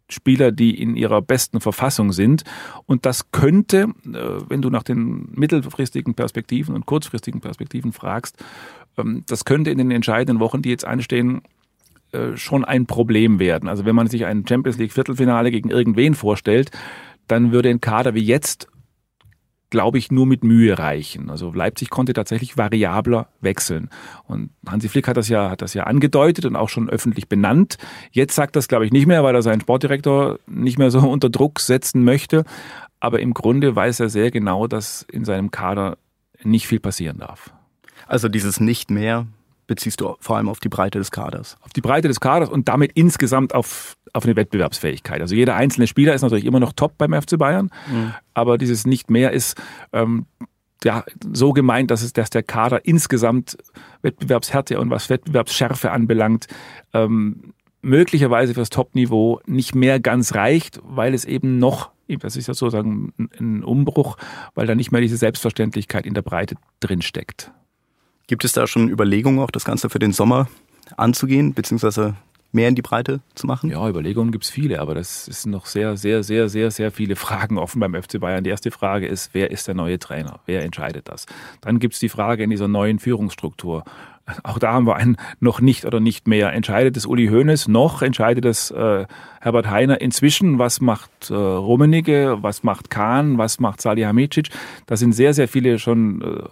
Spieler, 0.08 0.52
die 0.52 0.80
in 0.80 0.96
ihrer 0.96 1.22
besten 1.22 1.60
Verfassung 1.60 2.12
sind. 2.12 2.44
Und 2.86 3.06
das 3.06 3.30
könnte, 3.32 3.88
äh, 4.04 4.40
wenn 4.48 4.62
du 4.62 4.70
nach 4.70 4.82
den 4.82 5.28
mittelfristigen 5.32 6.14
Perspektiven 6.14 6.74
und 6.74 6.86
kurzfristigen 6.86 7.40
Perspektiven 7.40 7.92
fragst, 7.92 8.42
ähm, 8.98 9.24
das 9.26 9.44
könnte 9.44 9.70
in 9.70 9.78
den 9.78 9.90
entscheidenden 9.90 10.40
Wochen, 10.40 10.62
die 10.62 10.70
jetzt 10.70 10.84
anstehen, 10.84 11.42
äh, 12.12 12.36
schon 12.36 12.64
ein 12.64 12.86
Problem 12.86 13.38
werden. 13.38 13.68
Also 13.68 13.84
wenn 13.84 13.96
man 13.96 14.06
sich 14.06 14.26
ein 14.26 14.46
Champions 14.46 14.78
League 14.78 14.92
Viertelfinale 14.92 15.50
gegen 15.50 15.70
irgendwen 15.70 16.14
vorstellt, 16.14 16.70
dann 17.26 17.52
würde 17.52 17.70
ein 17.70 17.80
Kader 17.80 18.14
wie 18.14 18.22
jetzt 18.22 18.68
glaube 19.74 19.98
ich, 19.98 20.12
nur 20.12 20.24
mit 20.24 20.44
Mühe 20.44 20.78
reichen. 20.78 21.30
Also 21.30 21.52
Leipzig 21.52 21.90
konnte 21.90 22.12
tatsächlich 22.12 22.56
variabler 22.56 23.26
wechseln. 23.40 23.90
Und 24.22 24.50
Hansi 24.68 24.88
Flick 24.88 25.08
hat 25.08 25.16
das 25.16 25.28
ja, 25.28 25.50
hat 25.50 25.62
das 25.62 25.74
ja 25.74 25.82
angedeutet 25.82 26.44
und 26.44 26.54
auch 26.54 26.68
schon 26.68 26.88
öffentlich 26.88 27.28
benannt. 27.28 27.76
Jetzt 28.12 28.36
sagt 28.36 28.54
das, 28.54 28.68
glaube 28.68 28.86
ich, 28.86 28.92
nicht 28.92 29.06
mehr, 29.06 29.24
weil 29.24 29.34
er 29.34 29.42
seinen 29.42 29.62
Sportdirektor 29.62 30.38
nicht 30.46 30.78
mehr 30.78 30.92
so 30.92 31.00
unter 31.10 31.28
Druck 31.28 31.58
setzen 31.58 32.04
möchte. 32.04 32.44
Aber 33.00 33.18
im 33.18 33.34
Grunde 33.34 33.74
weiß 33.74 33.98
er 33.98 34.10
sehr 34.10 34.30
genau, 34.30 34.68
dass 34.68 35.02
in 35.10 35.24
seinem 35.24 35.50
Kader 35.50 35.98
nicht 36.44 36.68
viel 36.68 36.78
passieren 36.78 37.18
darf. 37.18 37.52
Also 38.06 38.28
dieses 38.28 38.60
nicht 38.60 38.92
mehr 38.92 39.26
beziehst 39.66 40.00
du 40.00 40.14
vor 40.20 40.36
allem 40.36 40.48
auf 40.48 40.60
die 40.60 40.68
Breite 40.68 41.00
des 41.00 41.10
Kaders. 41.10 41.56
Auf 41.62 41.72
die 41.72 41.80
Breite 41.80 42.06
des 42.06 42.20
Kaders 42.20 42.48
und 42.48 42.68
damit 42.68 42.92
insgesamt 42.94 43.56
auf, 43.56 43.96
auf 44.14 44.24
eine 44.24 44.36
Wettbewerbsfähigkeit. 44.36 45.20
Also 45.20 45.34
jeder 45.34 45.56
einzelne 45.56 45.86
Spieler 45.86 46.14
ist 46.14 46.22
natürlich 46.22 46.46
immer 46.46 46.60
noch 46.60 46.72
top 46.72 46.96
beim 46.96 47.12
FC 47.12 47.36
Bayern, 47.36 47.70
mhm. 47.90 48.14
aber 48.32 48.56
dieses 48.56 48.86
nicht 48.86 49.10
mehr 49.10 49.32
ist 49.32 49.60
ähm, 49.92 50.26
ja, 50.84 51.04
so 51.32 51.52
gemeint, 51.52 51.90
dass, 51.90 52.02
es, 52.02 52.12
dass 52.12 52.30
der 52.30 52.42
Kader 52.42 52.84
insgesamt 52.84 53.58
Wettbewerbshärte 54.02 54.78
und 54.78 54.90
was 54.90 55.10
Wettbewerbsschärfe 55.10 55.90
anbelangt, 55.90 56.46
ähm, 56.92 57.54
möglicherweise 57.82 58.54
fürs 58.54 58.70
Top-Niveau 58.70 59.40
nicht 59.46 59.74
mehr 59.74 60.00
ganz 60.00 60.34
reicht, 60.34 60.80
weil 60.84 61.12
es 61.12 61.24
eben 61.24 61.58
noch, 61.58 61.90
das 62.08 62.36
ist 62.36 62.46
ja 62.46 62.54
sozusagen 62.54 63.12
ein 63.38 63.64
Umbruch, 63.64 64.16
weil 64.54 64.66
da 64.66 64.74
nicht 64.74 64.92
mehr 64.92 65.00
diese 65.00 65.16
Selbstverständlichkeit 65.16 66.06
in 66.06 66.14
der 66.14 66.22
Breite 66.22 66.56
drinsteckt. 66.80 67.50
Gibt 68.26 68.44
es 68.44 68.52
da 68.52 68.66
schon 68.66 68.88
Überlegungen, 68.88 69.40
auch 69.40 69.50
das 69.50 69.64
Ganze 69.64 69.90
für 69.90 69.98
den 69.98 70.12
Sommer 70.12 70.48
anzugehen, 70.96 71.52
beziehungsweise 71.52 72.14
mehr 72.54 72.68
in 72.68 72.74
die 72.74 72.82
Breite 72.82 73.20
zu 73.34 73.46
machen? 73.46 73.70
Ja, 73.70 73.88
Überlegungen 73.88 74.32
gibt 74.32 74.44
es 74.44 74.50
viele, 74.50 74.80
aber 74.80 74.94
das 74.94 75.28
ist 75.28 75.46
noch 75.46 75.66
sehr, 75.66 75.96
sehr, 75.96 76.22
sehr, 76.22 76.48
sehr, 76.48 76.70
sehr 76.70 76.90
viele 76.90 77.16
Fragen 77.16 77.58
offen 77.58 77.80
beim 77.80 77.94
FC 77.94 78.20
Bayern. 78.20 78.44
Die 78.44 78.50
erste 78.50 78.70
Frage 78.70 79.06
ist, 79.06 79.30
wer 79.32 79.50
ist 79.50 79.68
der 79.68 79.74
neue 79.74 79.98
Trainer? 79.98 80.40
Wer 80.46 80.62
entscheidet 80.62 81.08
das? 81.08 81.26
Dann 81.60 81.78
gibt 81.78 81.94
es 81.94 82.00
die 82.00 82.08
Frage 82.08 82.44
in 82.44 82.50
dieser 82.50 82.68
neuen 82.68 82.98
Führungsstruktur. 82.98 83.84
Auch 84.42 84.58
da 84.58 84.72
haben 84.72 84.86
wir 84.86 84.96
ein 84.96 85.18
noch 85.40 85.60
nicht 85.60 85.84
oder 85.84 86.00
nicht 86.00 86.26
mehr. 86.26 86.52
Entscheidet 86.54 86.96
es 86.96 87.04
Uli 87.04 87.26
Hoeneß 87.26 87.68
noch? 87.68 88.00
Entscheidet 88.00 88.46
es 88.46 88.70
äh, 88.70 89.04
Herbert 89.40 89.68
Heiner 89.68 90.00
inzwischen? 90.00 90.58
Was 90.58 90.80
macht 90.80 91.30
äh, 91.30 91.34
Rummenigge? 91.34 92.38
Was 92.40 92.62
macht 92.62 92.88
Kahn? 92.88 93.36
Was 93.36 93.60
macht 93.60 93.82
Salihamidzic? 93.82 94.48
Da 94.86 94.96
sind 94.96 95.12
sehr, 95.12 95.34
sehr 95.34 95.46
viele 95.46 95.78
schon 95.78 96.22
äh, 96.22 96.48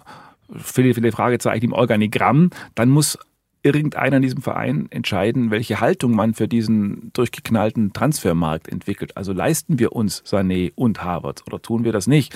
viele, 0.59 0.95
viele 0.95 1.13
Fragezeichen 1.13 1.67
im 1.67 1.73
Organigramm, 1.73 2.51
dann 2.75 2.89
muss 2.91 3.19
irgendeiner 3.63 4.17
in 4.17 4.23
diesem 4.23 4.43
Verein 4.43 4.89
entscheiden, 4.91 5.51
welche 5.51 5.81
Haltung 5.81 6.15
man 6.15 6.35
für 6.35 6.49
diesen 6.49 7.13
durchgeknallten 7.13 7.93
Transfermarkt 7.93 8.69
entwickelt. 8.69 9.17
Also 9.17 9.33
leisten 9.33 9.79
wir 9.79 9.93
uns 9.93 10.25
Sané 10.25 10.73
und 10.75 11.03
Harvard 11.03 11.45
oder 11.47 11.63
tun 11.63 11.85
wir 11.85 11.93
das 11.93 12.07
nicht? 12.07 12.35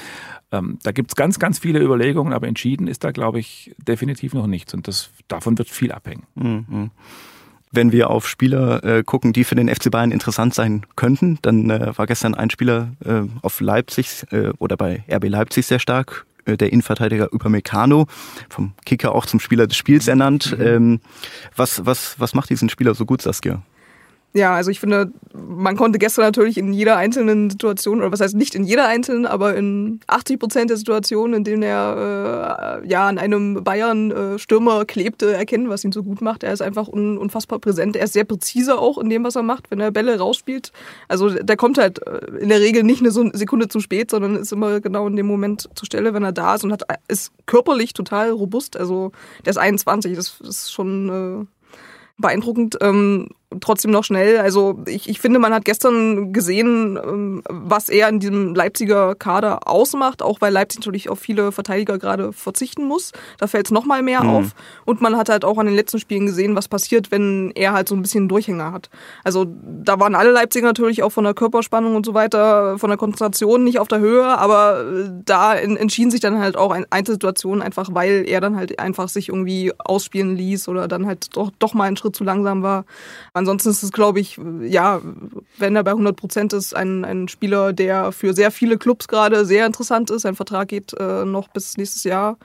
Ähm, 0.52 0.78
da 0.82 0.92
gibt 0.92 1.10
es 1.10 1.16
ganz, 1.16 1.38
ganz 1.38 1.58
viele 1.58 1.80
Überlegungen, 1.80 2.32
aber 2.32 2.46
entschieden 2.46 2.86
ist 2.86 3.02
da, 3.02 3.10
glaube 3.10 3.40
ich, 3.40 3.74
definitiv 3.78 4.34
noch 4.34 4.46
nichts. 4.46 4.72
Und 4.74 4.86
das, 4.86 5.10
davon 5.28 5.58
wird 5.58 5.68
viel 5.68 5.92
abhängen. 5.92 6.24
Mhm. 6.34 6.90
Wenn 7.72 7.90
wir 7.90 8.10
auf 8.10 8.28
Spieler 8.28 8.84
äh, 8.84 9.02
gucken, 9.02 9.32
die 9.32 9.42
für 9.42 9.56
den 9.56 9.68
FC 9.68 9.90
Bayern 9.90 10.12
interessant 10.12 10.54
sein 10.54 10.86
könnten, 10.94 11.38
dann 11.42 11.68
äh, 11.68 11.98
war 11.98 12.06
gestern 12.06 12.34
ein 12.34 12.50
Spieler 12.50 12.92
äh, 13.04 13.22
auf 13.42 13.60
Leipzig 13.60 14.24
äh, 14.30 14.50
oder 14.58 14.76
bei 14.76 15.02
RB 15.10 15.28
Leipzig 15.28 15.66
sehr 15.66 15.80
stark 15.80 16.24
der 16.46 16.72
Innenverteidiger 16.72 17.32
Upamecano, 17.32 18.06
vom 18.48 18.72
Kicker 18.84 19.14
auch 19.14 19.26
zum 19.26 19.40
Spieler 19.40 19.66
des 19.66 19.76
Spiels 19.76 20.06
ernannt. 20.06 20.56
Mhm. 20.56 20.66
Ähm, 20.66 21.00
was, 21.56 21.84
was, 21.84 22.20
was 22.20 22.34
macht 22.34 22.50
diesen 22.50 22.68
Spieler 22.68 22.94
so 22.94 23.04
gut, 23.04 23.22
Saskia? 23.22 23.62
Ja, 24.36 24.54
also 24.54 24.70
ich 24.70 24.80
finde, 24.80 25.10
man 25.32 25.78
konnte 25.78 25.98
gestern 25.98 26.26
natürlich 26.26 26.58
in 26.58 26.70
jeder 26.74 26.98
einzelnen 26.98 27.48
Situation, 27.48 28.00
oder 28.00 28.12
was 28.12 28.20
heißt 28.20 28.34
nicht 28.34 28.54
in 28.54 28.64
jeder 28.64 28.86
einzelnen, 28.86 29.24
aber 29.24 29.56
in 29.56 30.00
80 30.08 30.38
Prozent 30.38 30.68
der 30.68 30.76
Situationen, 30.76 31.36
in 31.36 31.44
denen 31.44 31.62
er 31.62 32.82
äh, 32.82 32.86
ja 32.86 33.08
an 33.08 33.16
einem 33.16 33.64
Bayern-Stürmer 33.64 34.84
klebte, 34.84 35.32
erkennen, 35.32 35.70
was 35.70 35.84
ihn 35.84 35.92
so 35.92 36.02
gut 36.02 36.20
macht. 36.20 36.42
Er 36.42 36.52
ist 36.52 36.60
einfach 36.60 36.86
un 36.86 37.16
unfassbar 37.16 37.60
präsent. 37.60 37.96
Er 37.96 38.04
ist 38.04 38.12
sehr 38.12 38.24
präzise 38.24 38.76
auch 38.78 38.98
in 38.98 39.08
dem, 39.08 39.24
was 39.24 39.36
er 39.36 39.42
macht, 39.42 39.70
wenn 39.70 39.80
er 39.80 39.90
Bälle 39.90 40.18
rausspielt. 40.18 40.70
Also 41.08 41.30
der 41.30 41.56
kommt 41.56 41.78
halt 41.78 42.06
äh, 42.06 42.36
in 42.38 42.50
der 42.50 42.60
Regel 42.60 42.82
nicht 42.82 43.00
eine 43.00 43.10
Sekunde 43.10 43.68
zu 43.68 43.80
spät, 43.80 44.10
sondern 44.10 44.36
ist 44.36 44.52
immer 44.52 44.82
genau 44.82 45.06
in 45.06 45.16
dem 45.16 45.26
Moment 45.26 45.70
zur 45.74 45.86
Stelle, 45.86 46.12
wenn 46.12 46.24
er 46.24 46.32
da 46.32 46.56
ist 46.56 46.64
und 46.64 46.72
hat, 46.72 46.82
ist 47.08 47.32
körperlich 47.46 47.94
total 47.94 48.32
robust. 48.32 48.76
Also 48.76 49.12
der 49.46 49.52
ist 49.52 49.58
21, 49.58 50.14
das 50.14 50.42
ist 50.42 50.70
schon 50.70 51.46
äh, 51.46 51.46
beeindruckend. 52.18 52.76
Ähm, 52.82 53.30
trotzdem 53.60 53.90
noch 53.90 54.04
schnell. 54.04 54.38
Also 54.38 54.78
ich, 54.86 55.08
ich 55.08 55.20
finde, 55.20 55.38
man 55.38 55.54
hat 55.54 55.64
gestern 55.64 56.32
gesehen, 56.32 56.98
ähm, 57.02 57.42
was 57.48 57.88
er 57.88 58.08
in 58.08 58.20
diesem 58.20 58.54
Leipziger 58.54 59.14
Kader 59.14 59.66
ausmacht, 59.68 60.22
auch 60.22 60.40
weil 60.40 60.52
Leipzig 60.52 60.80
natürlich 60.80 61.08
auf 61.08 61.18
viele 61.18 61.52
Verteidiger 61.52 61.98
gerade 61.98 62.32
verzichten 62.32 62.84
muss. 62.84 63.12
Da 63.38 63.46
fällt 63.46 63.66
es 63.66 63.72
nochmal 63.72 64.02
mehr 64.02 64.22
mhm. 64.22 64.30
auf. 64.30 64.54
Und 64.84 65.00
man 65.00 65.16
hat 65.16 65.28
halt 65.28 65.44
auch 65.44 65.58
an 65.58 65.66
den 65.66 65.74
letzten 65.74 65.98
Spielen 65.98 66.26
gesehen, 66.26 66.56
was 66.56 66.68
passiert, 66.68 67.10
wenn 67.10 67.52
er 67.54 67.72
halt 67.72 67.88
so 67.88 67.94
ein 67.94 68.02
bisschen 68.02 68.28
Durchhänger 68.28 68.72
hat. 68.72 68.90
Also 69.24 69.46
da 69.82 69.98
waren 69.98 70.14
alle 70.14 70.30
Leipziger 70.30 70.66
natürlich 70.66 71.02
auch 71.02 71.10
von 71.10 71.24
der 71.24 71.34
Körperspannung 71.34 71.94
und 71.94 72.06
so 72.06 72.14
weiter, 72.14 72.78
von 72.78 72.90
der 72.90 72.98
Konzentration 72.98 73.64
nicht 73.64 73.78
auf 73.78 73.88
der 73.88 74.00
Höhe, 74.00 74.26
aber 74.26 74.80
äh, 74.80 75.10
da 75.24 75.54
entschieden 75.54 76.10
sich 76.10 76.20
dann 76.20 76.38
halt 76.38 76.56
auch 76.56 76.76
Einzelsituationen 76.90 77.62
einfach, 77.62 77.88
weil 77.92 78.24
er 78.26 78.40
dann 78.40 78.56
halt 78.56 78.78
einfach 78.78 79.08
sich 79.08 79.28
irgendwie 79.28 79.72
ausspielen 79.78 80.36
ließ 80.36 80.68
oder 80.68 80.88
dann 80.88 81.06
halt 81.06 81.36
doch, 81.36 81.50
doch 81.58 81.74
mal 81.74 81.84
einen 81.84 81.96
Schritt 81.96 82.16
zu 82.16 82.24
langsam 82.24 82.62
war. 82.62 82.84
Man 83.34 83.45
ansonsten 83.46 83.70
ist 83.70 83.82
es, 83.82 83.92
glaube 83.92 84.20
ich, 84.20 84.38
ja, 84.62 85.00
wenn 85.58 85.76
er 85.76 85.84
bei 85.84 85.92
100 85.92 86.16
Prozent 86.16 86.52
ist, 86.52 86.74
ein, 86.74 87.04
ein 87.04 87.28
Spieler, 87.28 87.72
der 87.72 88.12
für 88.12 88.32
sehr 88.32 88.50
viele 88.50 88.78
Clubs 88.78 89.08
gerade 89.08 89.44
sehr 89.44 89.66
interessant 89.66 90.10
ist. 90.10 90.22
Sein 90.22 90.34
Vertrag 90.34 90.68
geht 90.68 90.92
äh, 90.98 91.24
noch 91.24 91.48
bis 91.48 91.76
nächstes 91.76 92.04
Jahr. 92.04 92.38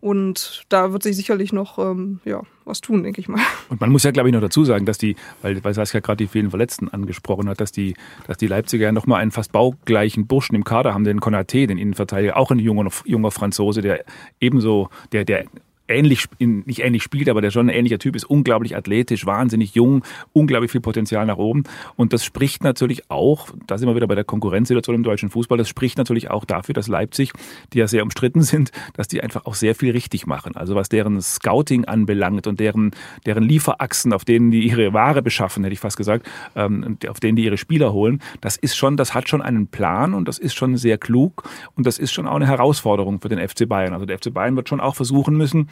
Und 0.00 0.64
da 0.68 0.92
wird 0.92 1.04
sich 1.04 1.14
sicherlich 1.14 1.52
noch 1.52 1.78
ähm, 1.78 2.18
ja, 2.24 2.42
was 2.64 2.80
tun, 2.80 3.04
denke 3.04 3.20
ich 3.20 3.28
mal. 3.28 3.40
Und 3.68 3.80
man 3.80 3.90
muss 3.90 4.02
ja, 4.02 4.10
glaube 4.10 4.28
ich, 4.28 4.34
noch 4.34 4.40
dazu 4.40 4.64
sagen, 4.64 4.84
dass 4.84 4.98
die, 4.98 5.14
weil, 5.42 5.62
weil 5.62 5.74
Saskia 5.74 6.00
gerade 6.00 6.16
die 6.16 6.26
vielen 6.26 6.50
Verletzten 6.50 6.88
angesprochen 6.88 7.48
hat, 7.48 7.60
dass 7.60 7.70
die, 7.70 7.94
dass 8.26 8.36
die 8.36 8.48
Leipziger 8.48 8.86
ja 8.86 8.92
nochmal 8.92 9.22
einen 9.22 9.30
fast 9.30 9.52
baugleichen 9.52 10.26
Burschen 10.26 10.56
im 10.56 10.64
Kader 10.64 10.92
haben, 10.92 11.04
den 11.04 11.20
Konaté, 11.20 11.68
den 11.68 11.78
Innenverteidiger, 11.78 12.36
auch 12.36 12.50
ein 12.50 12.58
junger, 12.58 12.90
junger 13.04 13.30
Franzose, 13.30 13.80
der 13.80 14.04
ebenso, 14.40 14.88
der, 15.12 15.24
der 15.24 15.44
ähnlich, 15.88 16.26
nicht 16.38 16.80
ähnlich 16.80 17.02
spielt, 17.02 17.28
aber 17.28 17.40
der 17.40 17.50
schon 17.50 17.68
ein 17.68 17.74
ähnlicher 17.74 17.98
Typ 17.98 18.16
ist, 18.16 18.24
unglaublich 18.24 18.76
athletisch, 18.76 19.26
wahnsinnig 19.26 19.74
jung, 19.74 20.04
unglaublich 20.32 20.70
viel 20.70 20.80
Potenzial 20.80 21.26
nach 21.26 21.36
oben. 21.36 21.64
Und 21.96 22.12
das 22.12 22.24
spricht 22.24 22.64
natürlich 22.64 23.10
auch, 23.10 23.48
da 23.66 23.78
sind 23.78 23.88
wir 23.88 23.96
wieder 23.96 24.06
bei 24.06 24.14
der 24.14 24.24
Konkurrenzsituation 24.24 24.96
im 24.96 25.02
deutschen 25.02 25.30
Fußball, 25.30 25.58
das 25.58 25.68
spricht 25.68 25.98
natürlich 25.98 26.30
auch 26.30 26.44
dafür, 26.44 26.74
dass 26.74 26.88
Leipzig, 26.88 27.32
die 27.72 27.78
ja 27.78 27.86
sehr 27.86 28.02
umstritten 28.02 28.42
sind, 28.42 28.70
dass 28.94 29.08
die 29.08 29.22
einfach 29.22 29.46
auch 29.46 29.54
sehr 29.54 29.74
viel 29.74 29.92
richtig 29.92 30.26
machen. 30.26 30.56
Also 30.56 30.74
was 30.74 30.88
deren 30.88 31.20
Scouting 31.20 31.84
anbelangt 31.84 32.46
und 32.46 32.60
deren, 32.60 32.92
deren 33.26 33.42
Lieferachsen, 33.42 34.12
auf 34.12 34.24
denen 34.24 34.50
die 34.50 34.66
ihre 34.66 34.92
Ware 34.92 35.22
beschaffen, 35.22 35.64
hätte 35.64 35.74
ich 35.74 35.80
fast 35.80 35.96
gesagt, 35.96 36.28
ähm, 36.54 36.98
auf 37.08 37.20
denen 37.20 37.36
die 37.36 37.44
ihre 37.44 37.58
Spieler 37.58 37.92
holen, 37.92 38.22
das 38.40 38.56
ist 38.56 38.76
schon, 38.76 38.96
das 38.96 39.14
hat 39.14 39.28
schon 39.28 39.42
einen 39.42 39.66
Plan 39.66 40.14
und 40.14 40.28
das 40.28 40.38
ist 40.38 40.54
schon 40.54 40.76
sehr 40.76 40.98
klug 40.98 41.48
und 41.74 41.86
das 41.86 41.98
ist 41.98 42.12
schon 42.12 42.26
auch 42.26 42.36
eine 42.36 42.46
Herausforderung 42.46 43.20
für 43.20 43.28
den 43.28 43.46
FC 43.46 43.68
Bayern. 43.68 43.92
Also 43.92 44.06
der 44.06 44.18
FC 44.18 44.32
Bayern 44.32 44.56
wird 44.56 44.68
schon 44.68 44.80
auch 44.80 44.94
versuchen 44.94 45.36
müssen, 45.36 45.68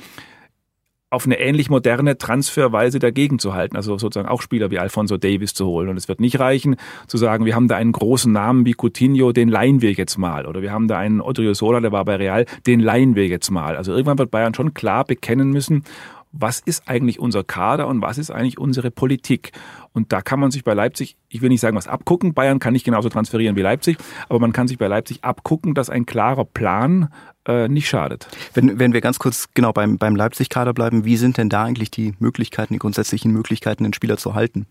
auf 1.11 1.26
eine 1.26 1.40
ähnlich 1.40 1.69
moderne 1.69 2.19
Transferweise 2.19 3.00
dagegen 3.00 3.40
zu 3.40 3.52
halten. 3.52 3.76
Also 3.76 3.99
sozusagen 3.99 4.28
auch 4.28 4.42
Spieler 4.42 4.71
wie 4.71 4.78
Alfonso 4.78 5.16
Davis 5.16 5.54
zu 5.54 5.66
holen. 5.66 5.88
Und 5.88 5.97
es 5.97 6.07
wird 6.07 6.21
nicht 6.21 6.38
reichen, 6.38 6.76
zu 7.09 7.19
sagen, 7.19 7.45
wir 7.45 7.57
haben 7.57 7.66
da 7.66 7.76
einen 7.76 7.90
großen 7.90 8.33
Namen 8.33 8.64
wie 8.64 8.76
Coutinho, 8.78 9.33
den 9.33 9.49
leihen 9.49 9.83
wir 9.83 9.92
jetzt 9.92 10.19
mal. 10.19 10.47
Oder 10.47 10.62
wir 10.62 10.71
haben 10.71 10.87
da 10.87 10.99
einen 10.99 11.21
Odriozola, 11.21 11.80
der 11.80 11.90
war 11.90 12.04
bei 12.04 12.14
Real, 12.14 12.47
den 12.66 12.78
leihen 12.78 13.16
wir 13.16 13.26
jetzt 13.26 13.50
mal. 13.50 13.76
Also 13.76 13.90
irgendwann 13.90 14.19
wird 14.19 14.30
Bayern 14.30 14.54
schon 14.54 14.73
klar 14.73 15.04
bekennen 15.04 15.50
müssen, 15.50 15.83
was 16.32 16.60
ist 16.60 16.88
eigentlich 16.88 17.18
unser 17.18 17.42
Kader 17.42 17.88
und 17.88 18.02
was 18.02 18.18
ist 18.18 18.30
eigentlich 18.30 18.58
unsere 18.58 18.90
Politik. 18.90 19.52
Und 19.92 20.12
da 20.12 20.22
kann 20.22 20.38
man 20.38 20.50
sich 20.50 20.62
bei 20.62 20.75
Leipzig, 20.75 21.16
ich 21.28 21.42
will 21.42 21.49
nicht 21.49 21.60
sagen, 21.60 21.76
was 21.76 21.88
abgucken. 21.88 22.34
Bayern 22.34 22.60
kann 22.60 22.72
nicht 22.72 22.84
genauso 22.84 23.08
transferieren 23.08 23.56
wie 23.56 23.62
Leipzig, 23.62 23.99
aber 24.28 24.38
man 24.38 24.52
kann 24.52 24.68
sich 24.68 24.78
bei 24.78 24.87
Leipzig 24.87 25.25
abgucken, 25.25 25.75
dass 25.75 25.90
ein 25.90 26.06
klarer 26.06 26.44
Plan 26.44 27.12
äh, 27.46 27.68
nicht 27.68 27.88
schadet. 27.88 28.28
Wenn, 28.54 28.78
wenn 28.78 28.92
wir 28.92 29.00
ganz 29.00 29.18
kurz 29.18 29.49
genau 29.54 29.72
beim, 29.72 29.99
beim 29.99 30.14
Leipzig-Kader 30.14 30.72
bleiben, 30.72 31.04
wie 31.04 31.16
sind 31.16 31.37
denn 31.37 31.49
da 31.49 31.64
eigentlich 31.64 31.90
die 31.90 32.14
Möglichkeiten, 32.20 32.75
die 32.75 32.78
grundsätzlichen 32.78 33.32
Möglichkeiten, 33.32 33.82
den 33.82 33.92
Spieler 33.92 34.16
zu 34.16 34.34
halten? 34.34 34.66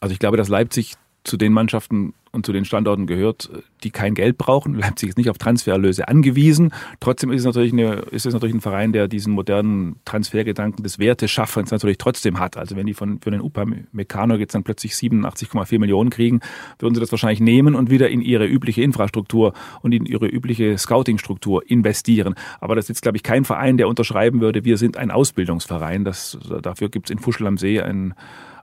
Also 0.00 0.14
ich 0.14 0.18
glaube, 0.18 0.38
dass 0.38 0.48
Leipzig 0.48 0.94
zu 1.24 1.36
den 1.36 1.52
Mannschaften 1.52 2.14
und 2.32 2.46
zu 2.46 2.52
den 2.52 2.64
Standorten 2.64 3.06
gehört, 3.06 3.50
die 3.82 3.90
kein 3.90 4.14
Geld 4.14 4.38
brauchen. 4.38 4.74
Leipzig 4.74 5.08
ist 5.08 5.18
nicht 5.18 5.30
auf 5.30 5.38
Transfererlöse 5.38 6.06
angewiesen. 6.06 6.72
Trotzdem 7.00 7.32
ist 7.32 7.40
es 7.40 7.46
natürlich, 7.46 7.72
eine, 7.72 7.94
ist 8.10 8.24
es 8.24 8.32
natürlich 8.32 8.54
ein 8.54 8.60
Verein, 8.60 8.92
der 8.92 9.08
diesen 9.08 9.32
modernen 9.32 9.96
Transfergedanken 10.04 10.84
des 10.84 10.98
Werteschaffens 10.98 11.72
natürlich 11.72 11.98
trotzdem 11.98 12.38
hat. 12.38 12.56
Also 12.56 12.76
wenn 12.76 12.86
die 12.86 12.94
von, 12.94 13.20
für 13.20 13.30
den 13.30 13.40
Upamecano 13.40 14.36
jetzt 14.36 14.54
dann 14.54 14.62
plötzlich 14.62 14.92
87,4 14.92 15.78
Millionen 15.78 16.10
kriegen, 16.10 16.40
würden 16.78 16.94
sie 16.94 17.00
das 17.00 17.10
wahrscheinlich 17.10 17.40
nehmen 17.40 17.74
und 17.74 17.90
wieder 17.90 18.08
in 18.08 18.20
ihre 18.20 18.46
übliche 18.46 18.82
Infrastruktur 18.82 19.52
und 19.82 19.92
in 19.92 20.06
ihre 20.06 20.26
übliche 20.26 20.78
Scouting-Struktur 20.78 21.68
investieren. 21.68 22.34
Aber 22.60 22.76
das 22.76 22.84
ist 22.84 22.90
jetzt, 22.90 23.02
glaube 23.02 23.16
ich, 23.16 23.24
kein 23.24 23.44
Verein, 23.44 23.76
der 23.76 23.88
unterschreiben 23.88 24.40
würde, 24.40 24.64
wir 24.64 24.76
sind 24.76 24.96
ein 24.96 25.10
Ausbildungsverein. 25.10 26.04
Das, 26.04 26.38
dafür 26.62 26.90
gibt 26.90 27.06
es 27.06 27.10
in 27.10 27.18
Fuschel 27.18 27.46
am 27.48 27.58
See 27.58 27.80
ein 27.80 28.14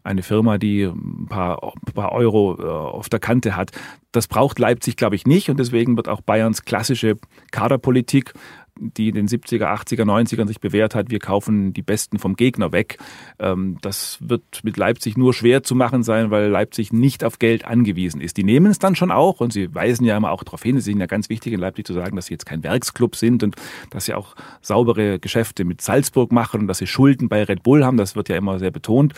eine 0.08 0.24
Firma, 0.24 0.58
die 0.58 0.84
ein 0.84 1.28
paar, 1.30 1.62
ein 1.64 1.94
paar 1.94 2.14
Euro 2.14 2.58
äh, 2.60 2.64
auf 2.64 3.10
der 3.10 3.20
Kante 3.20 3.56
hat. 3.56 3.72
Das 4.12 4.28
braucht 4.28 4.58
Leipzig, 4.58 4.96
glaube 4.96 5.16
ich, 5.16 5.28
nicht. 5.28 5.50
Und 5.50 5.60
deswegen 5.60 5.96
wird 5.98 6.08
auch 6.08 6.22
Bayerns 6.22 6.64
klassische 6.64 7.18
Kaderpolitik 7.52 8.34
die 8.80 9.10
in 9.10 9.16
den 9.16 9.28
70er, 9.28 9.66
80er, 9.66 10.04
90ern 10.04 10.48
sich 10.48 10.60
bewährt 10.60 10.96
hat, 10.96 11.10
wir 11.10 11.20
kaufen 11.20 11.74
die 11.74 11.82
Besten 11.82 12.20
vom 12.20 12.36
Gegner 12.36 12.72
weg. 12.72 12.98
Ähm, 13.40 13.78
das 13.82 14.18
wird 14.22 14.64
mit 14.64 14.78
Leipzig 14.78 15.18
nur 15.18 15.34
schwer 15.34 15.64
zu 15.64 15.76
machen 15.76 16.04
sein, 16.04 16.32
weil 16.32 16.50
Leipzig 16.50 16.94
nicht 16.94 17.24
auf 17.24 17.40
Geld 17.40 17.66
angewiesen 17.66 18.22
ist. 18.22 18.38
Die 18.38 18.44
nehmen 18.44 18.72
es 18.72 18.80
dann 18.80 18.96
schon 18.96 19.12
auch 19.12 19.40
und 19.40 19.54
sie 19.54 19.74
weisen 19.74 20.06
ja 20.06 20.18
immer 20.18 20.32
auch 20.32 20.44
darauf 20.44 20.64
hin, 20.64 20.78
es 20.78 20.84
ist 20.84 20.92
ihnen 20.92 21.02
ja 21.02 21.08
ganz 21.08 21.30
wichtig 21.30 21.54
in 21.54 21.60
Leipzig 21.60 21.86
zu 21.86 21.94
sagen, 21.94 22.16
dass 22.16 22.28
sie 22.28 22.34
jetzt 22.34 22.46
kein 22.46 22.64
Werksclub 22.64 23.16
sind 23.16 23.44
und 23.44 23.56
dass 23.90 24.06
sie 24.06 24.14
auch 24.14 24.36
saubere 24.62 25.20
Geschäfte 25.20 25.66
mit 25.66 25.82
Salzburg 25.82 26.32
machen 26.32 26.62
und 26.62 26.68
dass 26.68 26.78
sie 26.78 26.88
Schulden 26.88 27.30
bei 27.30 27.44
Red 27.44 27.64
Bull 27.64 27.86
haben. 27.86 27.98
Das 27.98 28.16
wird 28.16 28.30
ja 28.30 28.36
immer 28.36 28.60
sehr 28.60 28.72
betont. 28.72 29.14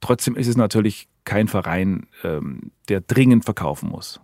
Trotzdem 0.00 0.36
ist 0.36 0.46
es 0.46 0.56
natürlich 0.56 1.08
kein 1.24 1.48
Verein, 1.48 2.06
ähm, 2.24 2.72
der 2.88 3.00
dringend 3.00 3.44
verkaufen 3.44 3.90
muss 3.90 4.20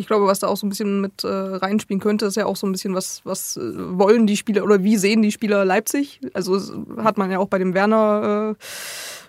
ich 0.00 0.06
glaube, 0.06 0.26
was 0.26 0.38
da 0.38 0.48
auch 0.48 0.56
so 0.56 0.66
ein 0.66 0.70
bisschen 0.70 1.00
mit 1.00 1.24
äh, 1.24 1.28
reinspielen 1.28 2.00
könnte, 2.00 2.26
ist 2.26 2.36
ja 2.36 2.46
auch 2.46 2.56
so 2.56 2.66
ein 2.66 2.72
bisschen, 2.72 2.94
was, 2.94 3.20
was 3.24 3.56
äh, 3.56 3.60
wollen 3.76 4.26
die 4.26 4.36
Spieler 4.36 4.64
oder 4.64 4.82
wie 4.82 4.96
sehen 4.96 5.20
die 5.22 5.30
Spieler 5.30 5.64
Leipzig? 5.64 6.20
Also 6.32 6.58
hat 6.96 7.18
man 7.18 7.30
ja 7.30 7.38
auch 7.38 7.48
bei 7.48 7.58
dem 7.58 7.74
Werner 7.74 8.56
äh, 8.58 8.64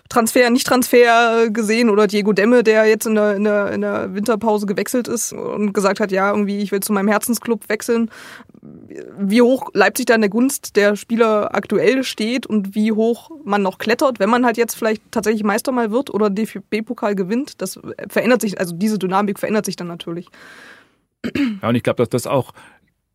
Transfer, 0.08 0.50
Nicht-Transfer 0.50 1.48
gesehen 1.50 1.88
oder 1.88 2.06
Diego 2.06 2.32
Demme, 2.32 2.62
der 2.62 2.86
jetzt 2.86 3.06
in 3.06 3.14
der, 3.14 3.36
in, 3.36 3.44
der, 3.44 3.72
in 3.72 3.80
der 3.80 4.14
Winterpause 4.14 4.66
gewechselt 4.66 5.08
ist 5.08 5.32
und 5.32 5.72
gesagt 5.72 6.00
hat, 6.00 6.12
ja, 6.12 6.30
irgendwie, 6.30 6.58
ich 6.58 6.72
will 6.72 6.80
zu 6.80 6.92
meinem 6.92 7.08
Herzensclub 7.08 7.68
wechseln. 7.68 8.10
Wie 8.62 9.42
hoch 9.42 9.70
Leipzig 9.74 10.06
da 10.06 10.14
in 10.14 10.20
der 10.20 10.30
Gunst 10.30 10.76
der 10.76 10.94
Spieler 10.94 11.54
aktuell 11.54 12.04
steht 12.04 12.46
und 12.46 12.76
wie 12.76 12.92
hoch 12.92 13.30
man 13.44 13.60
noch 13.60 13.78
klettert, 13.78 14.20
wenn 14.20 14.30
man 14.30 14.44
halt 14.44 14.56
jetzt 14.56 14.76
vielleicht 14.76 15.02
tatsächlich 15.10 15.42
Meister 15.42 15.72
mal 15.72 15.90
wird 15.90 16.14
oder 16.14 16.30
DFB-Pokal 16.30 17.16
gewinnt, 17.16 17.60
das 17.60 17.80
verändert 18.08 18.40
sich, 18.40 18.60
also 18.60 18.76
diese 18.76 18.98
Dynamik 18.98 19.40
verändert 19.40 19.64
sich 19.64 19.74
dann 19.74 19.88
natürlich. 19.88 20.28
Ja, 21.60 21.68
und 21.68 21.74
ich 21.74 21.82
glaube, 21.82 21.96
dass 21.96 22.08
das 22.08 22.26
auch 22.26 22.52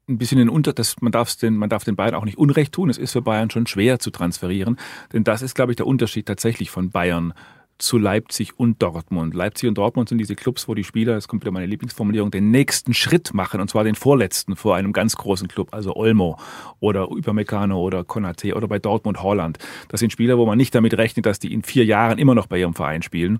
ein 0.10 0.18
bisschen 0.18 0.40
in 0.40 0.50
Unter, 0.50 0.74
das, 0.74 0.96
man, 1.02 1.12
darf 1.12 1.36
den, 1.36 1.56
man 1.56 1.70
darf 1.70 1.84
den 1.84 1.96
Bayern 1.96 2.16
auch 2.16 2.26
nicht 2.26 2.38
Unrecht 2.38 2.74
tun. 2.74 2.90
Es 2.90 2.98
ist 2.98 3.12
für 3.12 3.22
Bayern 3.22 3.50
schon 3.50 3.68
schwer 3.68 4.00
zu 4.00 4.12
transferieren, 4.12 4.78
denn 5.14 5.24
das 5.24 5.42
ist, 5.42 5.56
glaube 5.56 5.72
ich, 5.72 5.76
der 5.76 5.88
Unterschied 5.88 6.26
tatsächlich 6.26 6.72
von 6.72 6.90
Bayern 6.90 7.34
zu 7.78 7.98
Leipzig 7.98 8.60
und 8.60 8.82
Dortmund. 8.82 9.34
Leipzig 9.34 9.70
und 9.70 9.78
Dortmund 9.78 10.10
sind 10.10 10.18
diese 10.18 10.36
Clubs, 10.36 10.68
wo 10.68 10.74
die 10.74 10.84
Spieler, 10.84 11.14
das 11.14 11.28
kommt 11.28 11.44
wieder 11.44 11.52
meine 11.52 11.66
Lieblingsformulierung, 11.66 12.32
den 12.32 12.52
nächsten 12.52 12.94
Schritt 12.94 13.34
machen, 13.34 13.62
und 13.62 13.70
zwar 13.70 13.84
den 13.84 13.96
vorletzten 13.96 14.56
vor 14.56 14.76
einem 14.76 14.94
ganz 14.94 15.16
großen 15.16 15.48
Club, 15.48 15.70
also 15.72 15.96
Olmo 15.96 16.40
oder 16.80 17.12
Upamecano 17.12 17.80
oder 17.80 18.04
Konate 18.04 18.56
oder 18.56 18.68
bei 18.68 18.80
Dortmund 18.80 19.22
Holland. 19.22 19.58
Das 19.90 20.00
sind 20.00 20.12
Spieler, 20.12 20.38
wo 20.38 20.46
man 20.46 20.58
nicht 20.58 20.74
damit 20.74 20.98
rechnet, 20.98 21.26
dass 21.26 21.40
die 21.40 21.54
in 21.54 21.64
vier 21.64 21.86
Jahren 21.86 22.18
immer 22.18 22.36
noch 22.36 22.48
bei 22.48 22.60
ihrem 22.60 22.74
Verein 22.74 23.02
spielen. 23.02 23.40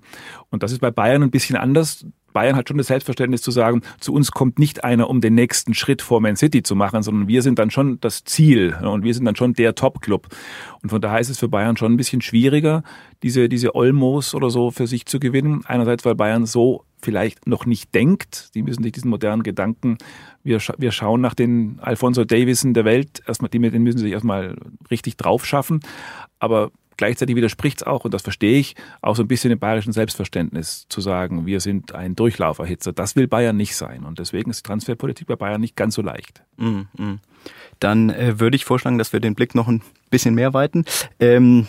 Und 0.50 0.62
das 0.62 0.72
ist 0.72 0.80
bei 0.80 0.90
Bayern 0.90 1.22
ein 1.22 1.30
bisschen 1.30 1.56
anders. 1.56 2.06
Bayern 2.32 2.56
hat 2.56 2.68
schon 2.68 2.78
das 2.78 2.88
Selbstverständnis 2.88 3.42
zu 3.42 3.50
sagen, 3.50 3.82
zu 4.00 4.12
uns 4.12 4.30
kommt 4.30 4.58
nicht 4.58 4.84
einer, 4.84 5.08
um 5.08 5.20
den 5.20 5.34
nächsten 5.34 5.74
Schritt 5.74 6.02
vor 6.02 6.20
Man 6.20 6.36
City 6.36 6.62
zu 6.62 6.76
machen, 6.76 7.02
sondern 7.02 7.28
wir 7.28 7.42
sind 7.42 7.58
dann 7.58 7.70
schon 7.70 8.00
das 8.00 8.24
Ziel 8.24 8.76
und 8.82 9.02
wir 9.02 9.14
sind 9.14 9.24
dann 9.24 9.36
schon 9.36 9.54
der 9.54 9.74
Top-Club. 9.74 10.28
Und 10.82 10.90
von 10.90 11.00
daher 11.00 11.20
ist 11.20 11.30
es 11.30 11.38
für 11.38 11.48
Bayern 11.48 11.76
schon 11.76 11.92
ein 11.92 11.96
bisschen 11.96 12.20
schwieriger, 12.20 12.82
diese, 13.22 13.48
diese 13.48 13.74
Olmos 13.74 14.34
oder 14.34 14.50
so 14.50 14.70
für 14.70 14.86
sich 14.86 15.06
zu 15.06 15.18
gewinnen. 15.18 15.62
Einerseits, 15.66 16.04
weil 16.04 16.14
Bayern 16.14 16.46
so 16.46 16.84
vielleicht 17.00 17.46
noch 17.46 17.66
nicht 17.66 17.94
denkt. 17.94 18.54
Die 18.54 18.62
müssen 18.62 18.82
sich 18.82 18.92
diesen 18.92 19.10
modernen 19.10 19.42
Gedanken, 19.42 19.98
wir, 20.42 20.60
wir 20.78 20.92
schauen 20.92 21.20
nach 21.20 21.34
den 21.34 21.78
Alfonso 21.80 22.24
Davison 22.24 22.74
der 22.74 22.84
Welt, 22.84 23.22
erstmal, 23.26 23.50
die, 23.50 23.58
den 23.58 23.82
müssen 23.82 23.98
sie 23.98 24.04
sich 24.04 24.12
erstmal 24.12 24.56
richtig 24.90 25.16
drauf 25.16 25.44
schaffen. 25.44 25.80
Aber 26.38 26.70
Gleichzeitig 26.98 27.36
widerspricht 27.36 27.78
es 27.78 27.86
auch, 27.86 28.04
und 28.04 28.12
das 28.12 28.22
verstehe 28.22 28.58
ich, 28.58 28.74
auch 29.00 29.16
so 29.16 29.22
ein 29.22 29.28
bisschen 29.28 29.50
dem 29.50 29.58
bayerischen 29.58 29.92
Selbstverständnis 29.92 30.86
zu 30.88 31.00
sagen, 31.00 31.46
wir 31.46 31.60
sind 31.60 31.94
ein 31.94 32.16
Durchlauferhitzer. 32.16 32.92
Das 32.92 33.14
will 33.14 33.28
Bayern 33.28 33.56
nicht 33.56 33.76
sein. 33.76 34.04
Und 34.04 34.18
deswegen 34.18 34.50
ist 34.50 34.66
die 34.66 34.68
Transferpolitik 34.68 35.28
bei 35.28 35.36
Bayern 35.36 35.60
nicht 35.60 35.76
ganz 35.76 35.94
so 35.94 36.02
leicht. 36.02 36.42
Mm, 36.56 36.80
mm. 36.96 37.20
Dann 37.78 38.10
äh, 38.10 38.40
würde 38.40 38.56
ich 38.56 38.64
vorschlagen, 38.64 38.98
dass 38.98 39.12
wir 39.12 39.20
den 39.20 39.36
Blick 39.36 39.54
noch 39.54 39.68
ein 39.68 39.80
bisschen 40.10 40.34
mehr 40.34 40.54
weiten. 40.54 40.84
Ähm, 41.20 41.68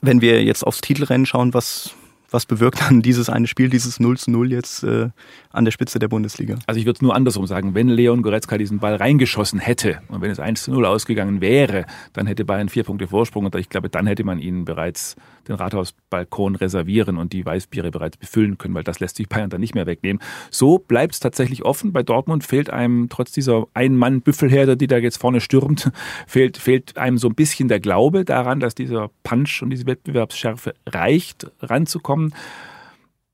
wenn 0.00 0.20
wir 0.20 0.44
jetzt 0.44 0.64
aufs 0.64 0.80
Titelrennen 0.80 1.26
schauen, 1.26 1.52
was 1.52 1.94
was 2.34 2.46
bewirkt 2.46 2.80
dann 2.82 3.00
dieses 3.00 3.30
eine 3.30 3.46
Spiel, 3.46 3.70
dieses 3.70 4.00
0 4.00 4.18
zu 4.18 4.30
0 4.30 4.50
jetzt 4.52 4.82
äh, 4.82 5.08
an 5.50 5.64
der 5.64 5.72
Spitze 5.72 5.98
der 5.98 6.08
Bundesliga? 6.08 6.56
Also 6.66 6.80
ich 6.80 6.84
würde 6.84 6.96
es 6.96 7.02
nur 7.02 7.14
andersrum 7.14 7.46
sagen, 7.46 7.74
wenn 7.74 7.88
Leon 7.88 8.22
Goretzka 8.22 8.58
diesen 8.58 8.80
Ball 8.80 8.96
reingeschossen 8.96 9.60
hätte 9.60 10.00
und 10.08 10.20
wenn 10.20 10.30
es 10.30 10.40
1 10.40 10.64
zu 10.64 10.72
0 10.72 10.84
ausgegangen 10.84 11.40
wäre, 11.40 11.86
dann 12.12 12.26
hätte 12.26 12.44
Bayern 12.44 12.68
vier 12.68 12.82
Punkte 12.82 13.06
Vorsprung 13.06 13.44
und 13.44 13.54
ich 13.54 13.68
glaube, 13.68 13.88
dann 13.88 14.06
hätte 14.06 14.24
man 14.24 14.40
ihnen 14.40 14.64
bereits 14.64 15.16
den 15.48 15.56
Rathausbalkon 15.56 16.56
reservieren 16.56 17.18
und 17.18 17.32
die 17.32 17.44
Weißbiere 17.44 17.90
bereits 17.90 18.16
befüllen 18.16 18.58
können, 18.58 18.74
weil 18.74 18.82
das 18.82 19.00
lässt 19.00 19.16
sich 19.16 19.28
Bayern 19.28 19.50
dann 19.50 19.60
nicht 19.60 19.74
mehr 19.74 19.86
wegnehmen. 19.86 20.20
So 20.50 20.78
bleibt 20.78 21.14
es 21.14 21.20
tatsächlich 21.20 21.64
offen. 21.64 21.92
Bei 21.92 22.02
Dortmund 22.02 22.44
fehlt 22.44 22.70
einem 22.70 23.08
trotz 23.08 23.32
dieser 23.32 23.66
Ein-Mann-Büffelherde, 23.74 24.76
die 24.76 24.86
da 24.86 24.96
jetzt 24.98 25.18
vorne 25.18 25.40
stürmt, 25.40 25.92
fehlt, 26.26 26.56
fehlt 26.56 26.96
einem 26.98 27.18
so 27.18 27.28
ein 27.28 27.34
bisschen 27.34 27.68
der 27.68 27.80
Glaube 27.80 28.24
daran, 28.24 28.60
dass 28.60 28.74
dieser 28.74 29.10
Punch 29.22 29.62
und 29.62 29.70
diese 29.70 29.86
Wettbewerbsschärfe 29.86 30.74
reicht, 30.86 31.46
ranzukommen. 31.60 32.23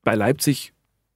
Bei 0.03 0.15
Leipzig 0.15 0.73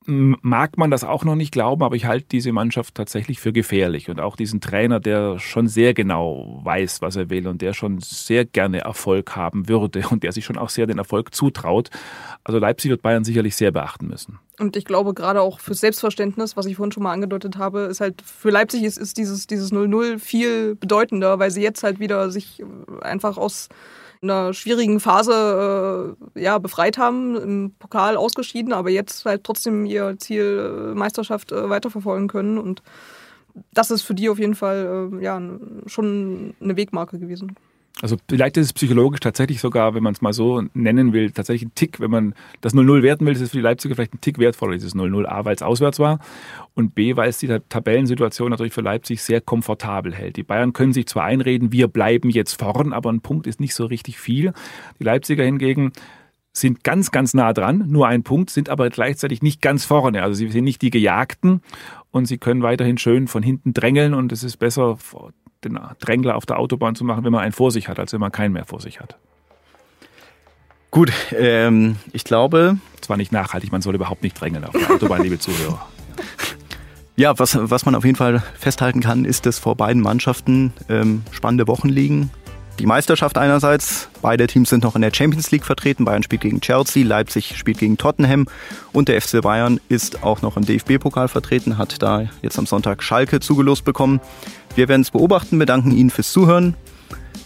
mag 0.07 0.77
man 0.77 0.91
das 0.91 1.03
auch 1.03 1.23
noch 1.23 1.35
nicht 1.35 1.51
glauben, 1.51 1.83
aber 1.83 1.95
ich 1.95 2.05
halte 2.05 2.27
diese 2.27 2.51
Mannschaft 2.51 2.93
tatsächlich 2.95 3.39
für 3.39 3.51
gefährlich 3.51 4.09
und 4.09 4.19
auch 4.19 4.35
diesen 4.35 4.61
Trainer, 4.61 4.99
der 4.99 5.39
schon 5.39 5.67
sehr 5.67 5.93
genau 5.93 6.61
weiß, 6.63 7.01
was 7.01 7.15
er 7.15 7.29
will 7.29 7.47
und 7.47 7.61
der 7.61 7.73
schon 7.73 7.99
sehr 7.99 8.45
gerne 8.45 8.81
Erfolg 8.81 9.35
haben 9.35 9.67
würde 9.67 10.07
und 10.09 10.23
der 10.23 10.31
sich 10.31 10.45
schon 10.45 10.57
auch 10.57 10.69
sehr 10.69 10.85
den 10.85 10.99
Erfolg 10.99 11.33
zutraut. 11.33 11.89
Also 12.43 12.59
Leipzig 12.59 12.91
wird 12.91 13.01
Bayern 13.01 13.23
sicherlich 13.23 13.55
sehr 13.55 13.71
beachten 13.71 14.07
müssen. 14.07 14.39
Und 14.59 14.75
ich 14.75 14.85
glaube, 14.85 15.13
gerade 15.13 15.41
auch 15.41 15.59
fürs 15.59 15.79
Selbstverständnis, 15.79 16.55
was 16.55 16.67
ich 16.67 16.75
vorhin 16.75 16.91
schon 16.91 17.03
mal 17.03 17.13
angedeutet 17.13 17.57
habe, 17.57 17.81
ist 17.81 17.99
halt 17.99 18.21
für 18.21 18.51
Leipzig 18.51 18.83
ist, 18.83 18.97
ist 18.97 19.17
dieses, 19.17 19.47
dieses 19.47 19.73
0-0 19.73 20.19
viel 20.19 20.75
bedeutender, 20.75 21.39
weil 21.39 21.49
sie 21.49 21.63
jetzt 21.63 21.83
halt 21.83 21.99
wieder 21.99 22.29
sich 22.29 22.63
einfach 23.01 23.37
aus 23.37 23.69
einer 24.21 24.53
schwierigen 24.53 24.99
Phase 24.99 26.15
äh, 26.35 26.41
ja, 26.41 26.57
befreit 26.57 26.97
haben, 26.97 27.35
im 27.35 27.75
Pokal 27.77 28.17
ausgeschieden, 28.17 28.73
aber 28.73 28.89
jetzt 28.89 29.25
halt 29.25 29.43
trotzdem 29.43 29.85
ihr 29.85 30.17
Ziel 30.17 30.91
äh, 30.93 30.95
Meisterschaft 30.95 31.51
äh, 31.51 31.69
weiterverfolgen 31.69 32.27
können. 32.27 32.57
Und 32.57 32.81
das 33.73 33.91
ist 33.91 34.03
für 34.03 34.15
die 34.15 34.29
auf 34.29 34.39
jeden 34.39 34.55
Fall 34.55 35.09
äh, 35.13 35.23
ja, 35.23 35.41
schon 35.85 36.55
eine 36.59 36.77
Wegmarke 36.77 37.19
gewesen. 37.19 37.55
Also 38.01 38.17
vielleicht 38.27 38.57
ist 38.57 38.65
es 38.65 38.73
psychologisch 38.73 39.21
tatsächlich 39.21 39.61
sogar, 39.61 39.95
wenn 39.95 40.03
man 40.03 40.13
es 40.13 40.21
mal 40.21 40.33
so 40.33 40.61
nennen 40.73 41.13
will, 41.13 41.31
tatsächlich 41.31 41.69
ein 41.69 41.75
Tick, 41.75 42.01
wenn 42.01 42.11
man 42.11 42.35
das 42.59 42.73
0-0 42.73 43.03
werten 43.03 43.25
will, 43.25 43.33
ist 43.33 43.39
es 43.39 43.51
für 43.51 43.57
die 43.57 43.63
Leipziger 43.63 43.95
vielleicht 43.95 44.13
ein 44.13 44.19
Tick 44.19 44.37
wertvoller, 44.37 44.73
dieses 44.73 44.95
0-0 44.95 45.25
A, 45.25 45.45
weil 45.45 45.55
es 45.55 45.61
auswärts 45.61 45.97
war 45.97 46.19
und 46.73 46.93
B, 46.93 47.15
weil 47.15 47.29
es 47.29 47.37
die 47.37 47.47
Tabellensituation 47.47 48.49
natürlich 48.49 48.73
für 48.73 48.81
Leipzig 48.81 49.21
sehr 49.21 49.39
komfortabel 49.39 50.13
hält. 50.13 50.35
Die 50.35 50.43
Bayern 50.43 50.73
können 50.73 50.91
sich 50.91 51.07
zwar 51.07 51.23
einreden, 51.23 51.71
wir 51.71 51.87
bleiben 51.87 52.29
jetzt 52.29 52.59
vorn, 52.59 52.91
aber 52.91 53.13
ein 53.13 53.21
Punkt 53.21 53.47
ist 53.47 53.61
nicht 53.61 53.73
so 53.73 53.85
richtig 53.85 54.19
viel. 54.19 54.51
Die 54.99 55.05
Leipziger 55.05 55.45
hingegen 55.45 55.93
sind 56.51 56.83
ganz, 56.83 57.11
ganz 57.11 57.33
nah 57.33 57.53
dran, 57.53 57.85
nur 57.87 58.07
ein 58.07 58.23
Punkt, 58.23 58.49
sind 58.49 58.69
aber 58.69 58.89
gleichzeitig 58.89 59.41
nicht 59.41 59.61
ganz 59.61 59.85
vorne. 59.85 60.21
Also 60.21 60.35
sie 60.35 60.49
sind 60.49 60.65
nicht 60.65 60.81
die 60.81 60.89
Gejagten 60.89 61.61
und 62.11 62.25
sie 62.25 62.37
können 62.37 62.61
weiterhin 62.61 62.97
schön 62.97 63.27
von 63.27 63.41
hinten 63.41 63.73
drängeln 63.73 64.13
und 64.13 64.33
es 64.33 64.43
ist 64.43 64.57
besser, 64.57 64.97
den 65.65 65.79
Drängler 65.99 66.35
auf 66.35 66.45
der 66.45 66.57
Autobahn 66.57 66.95
zu 66.95 67.03
machen, 67.03 67.23
wenn 67.23 67.31
man 67.31 67.41
einen 67.41 67.51
vor 67.51 67.71
sich 67.71 67.89
hat, 67.89 67.99
als 67.99 68.13
wenn 68.13 68.19
man 68.19 68.31
keinen 68.31 68.53
mehr 68.53 68.65
vor 68.65 68.79
sich 68.79 68.99
hat. 68.99 69.17
Gut, 70.91 71.11
ähm, 71.37 71.97
ich 72.13 72.23
glaube. 72.23 72.77
Zwar 73.01 73.17
nicht 73.17 73.31
nachhaltig, 73.31 73.71
man 73.71 73.81
soll 73.81 73.95
überhaupt 73.95 74.23
nicht 74.23 74.39
drängeln 74.39 74.63
auf 74.63 74.71
der 74.71 74.89
Autobahn, 74.89 75.21
liebe 75.21 75.39
Zuhörer. 75.39 75.85
Ja, 77.17 77.39
was, 77.39 77.57
was 77.57 77.85
man 77.85 77.95
auf 77.95 78.03
jeden 78.03 78.17
Fall 78.17 78.43
festhalten 78.59 78.99
kann, 78.99 79.23
ist, 79.23 79.45
dass 79.45 79.57
vor 79.57 79.77
beiden 79.77 80.01
Mannschaften 80.01 80.73
ähm, 80.89 81.23
spannende 81.31 81.65
Wochen 81.65 81.87
liegen. 81.87 82.29
Die 82.77 82.85
Meisterschaft 82.85 83.37
einerseits, 83.37 84.09
beide 84.21 84.47
Teams 84.47 84.69
sind 84.69 84.83
noch 84.83 84.97
in 84.97 85.01
der 85.01 85.13
Champions 85.13 85.49
League 85.49 85.63
vertreten. 85.63 86.03
Bayern 86.03 86.23
spielt 86.23 86.41
gegen 86.41 86.59
Chelsea, 86.59 87.05
Leipzig 87.05 87.57
spielt 87.57 87.77
gegen 87.77 87.97
Tottenham 87.97 88.47
und 88.91 89.07
der 89.07 89.21
FC 89.21 89.41
Bayern 89.41 89.79
ist 89.87 90.23
auch 90.23 90.41
noch 90.41 90.57
im 90.57 90.65
DFB-Pokal 90.65 91.29
vertreten, 91.29 91.77
hat 91.77 92.01
da 92.01 92.27
jetzt 92.41 92.59
am 92.59 92.65
Sonntag 92.65 93.01
Schalke 93.01 93.39
zugelost 93.39 93.85
bekommen. 93.85 94.19
Wir 94.75 94.87
werden 94.89 95.01
es 95.01 95.11
beobachten, 95.11 95.57
bedanken 95.57 95.91
Ihnen 95.91 96.09
fürs 96.09 96.31
Zuhören. 96.31 96.75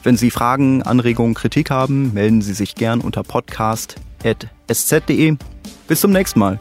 Wenn 0.03 0.17
Sie 0.17 0.31
Fragen, 0.31 0.81
Anregungen, 0.81 1.35
Kritik 1.35 1.69
haben, 1.69 2.11
melden 2.13 2.41
Sie 2.41 2.53
sich 2.53 2.73
gern 2.75 3.01
unter 3.01 3.23
podcast.sz.de. 3.23 5.35
Bis 5.87 6.01
zum 6.01 6.11
nächsten 6.11 6.39
Mal. 6.39 6.57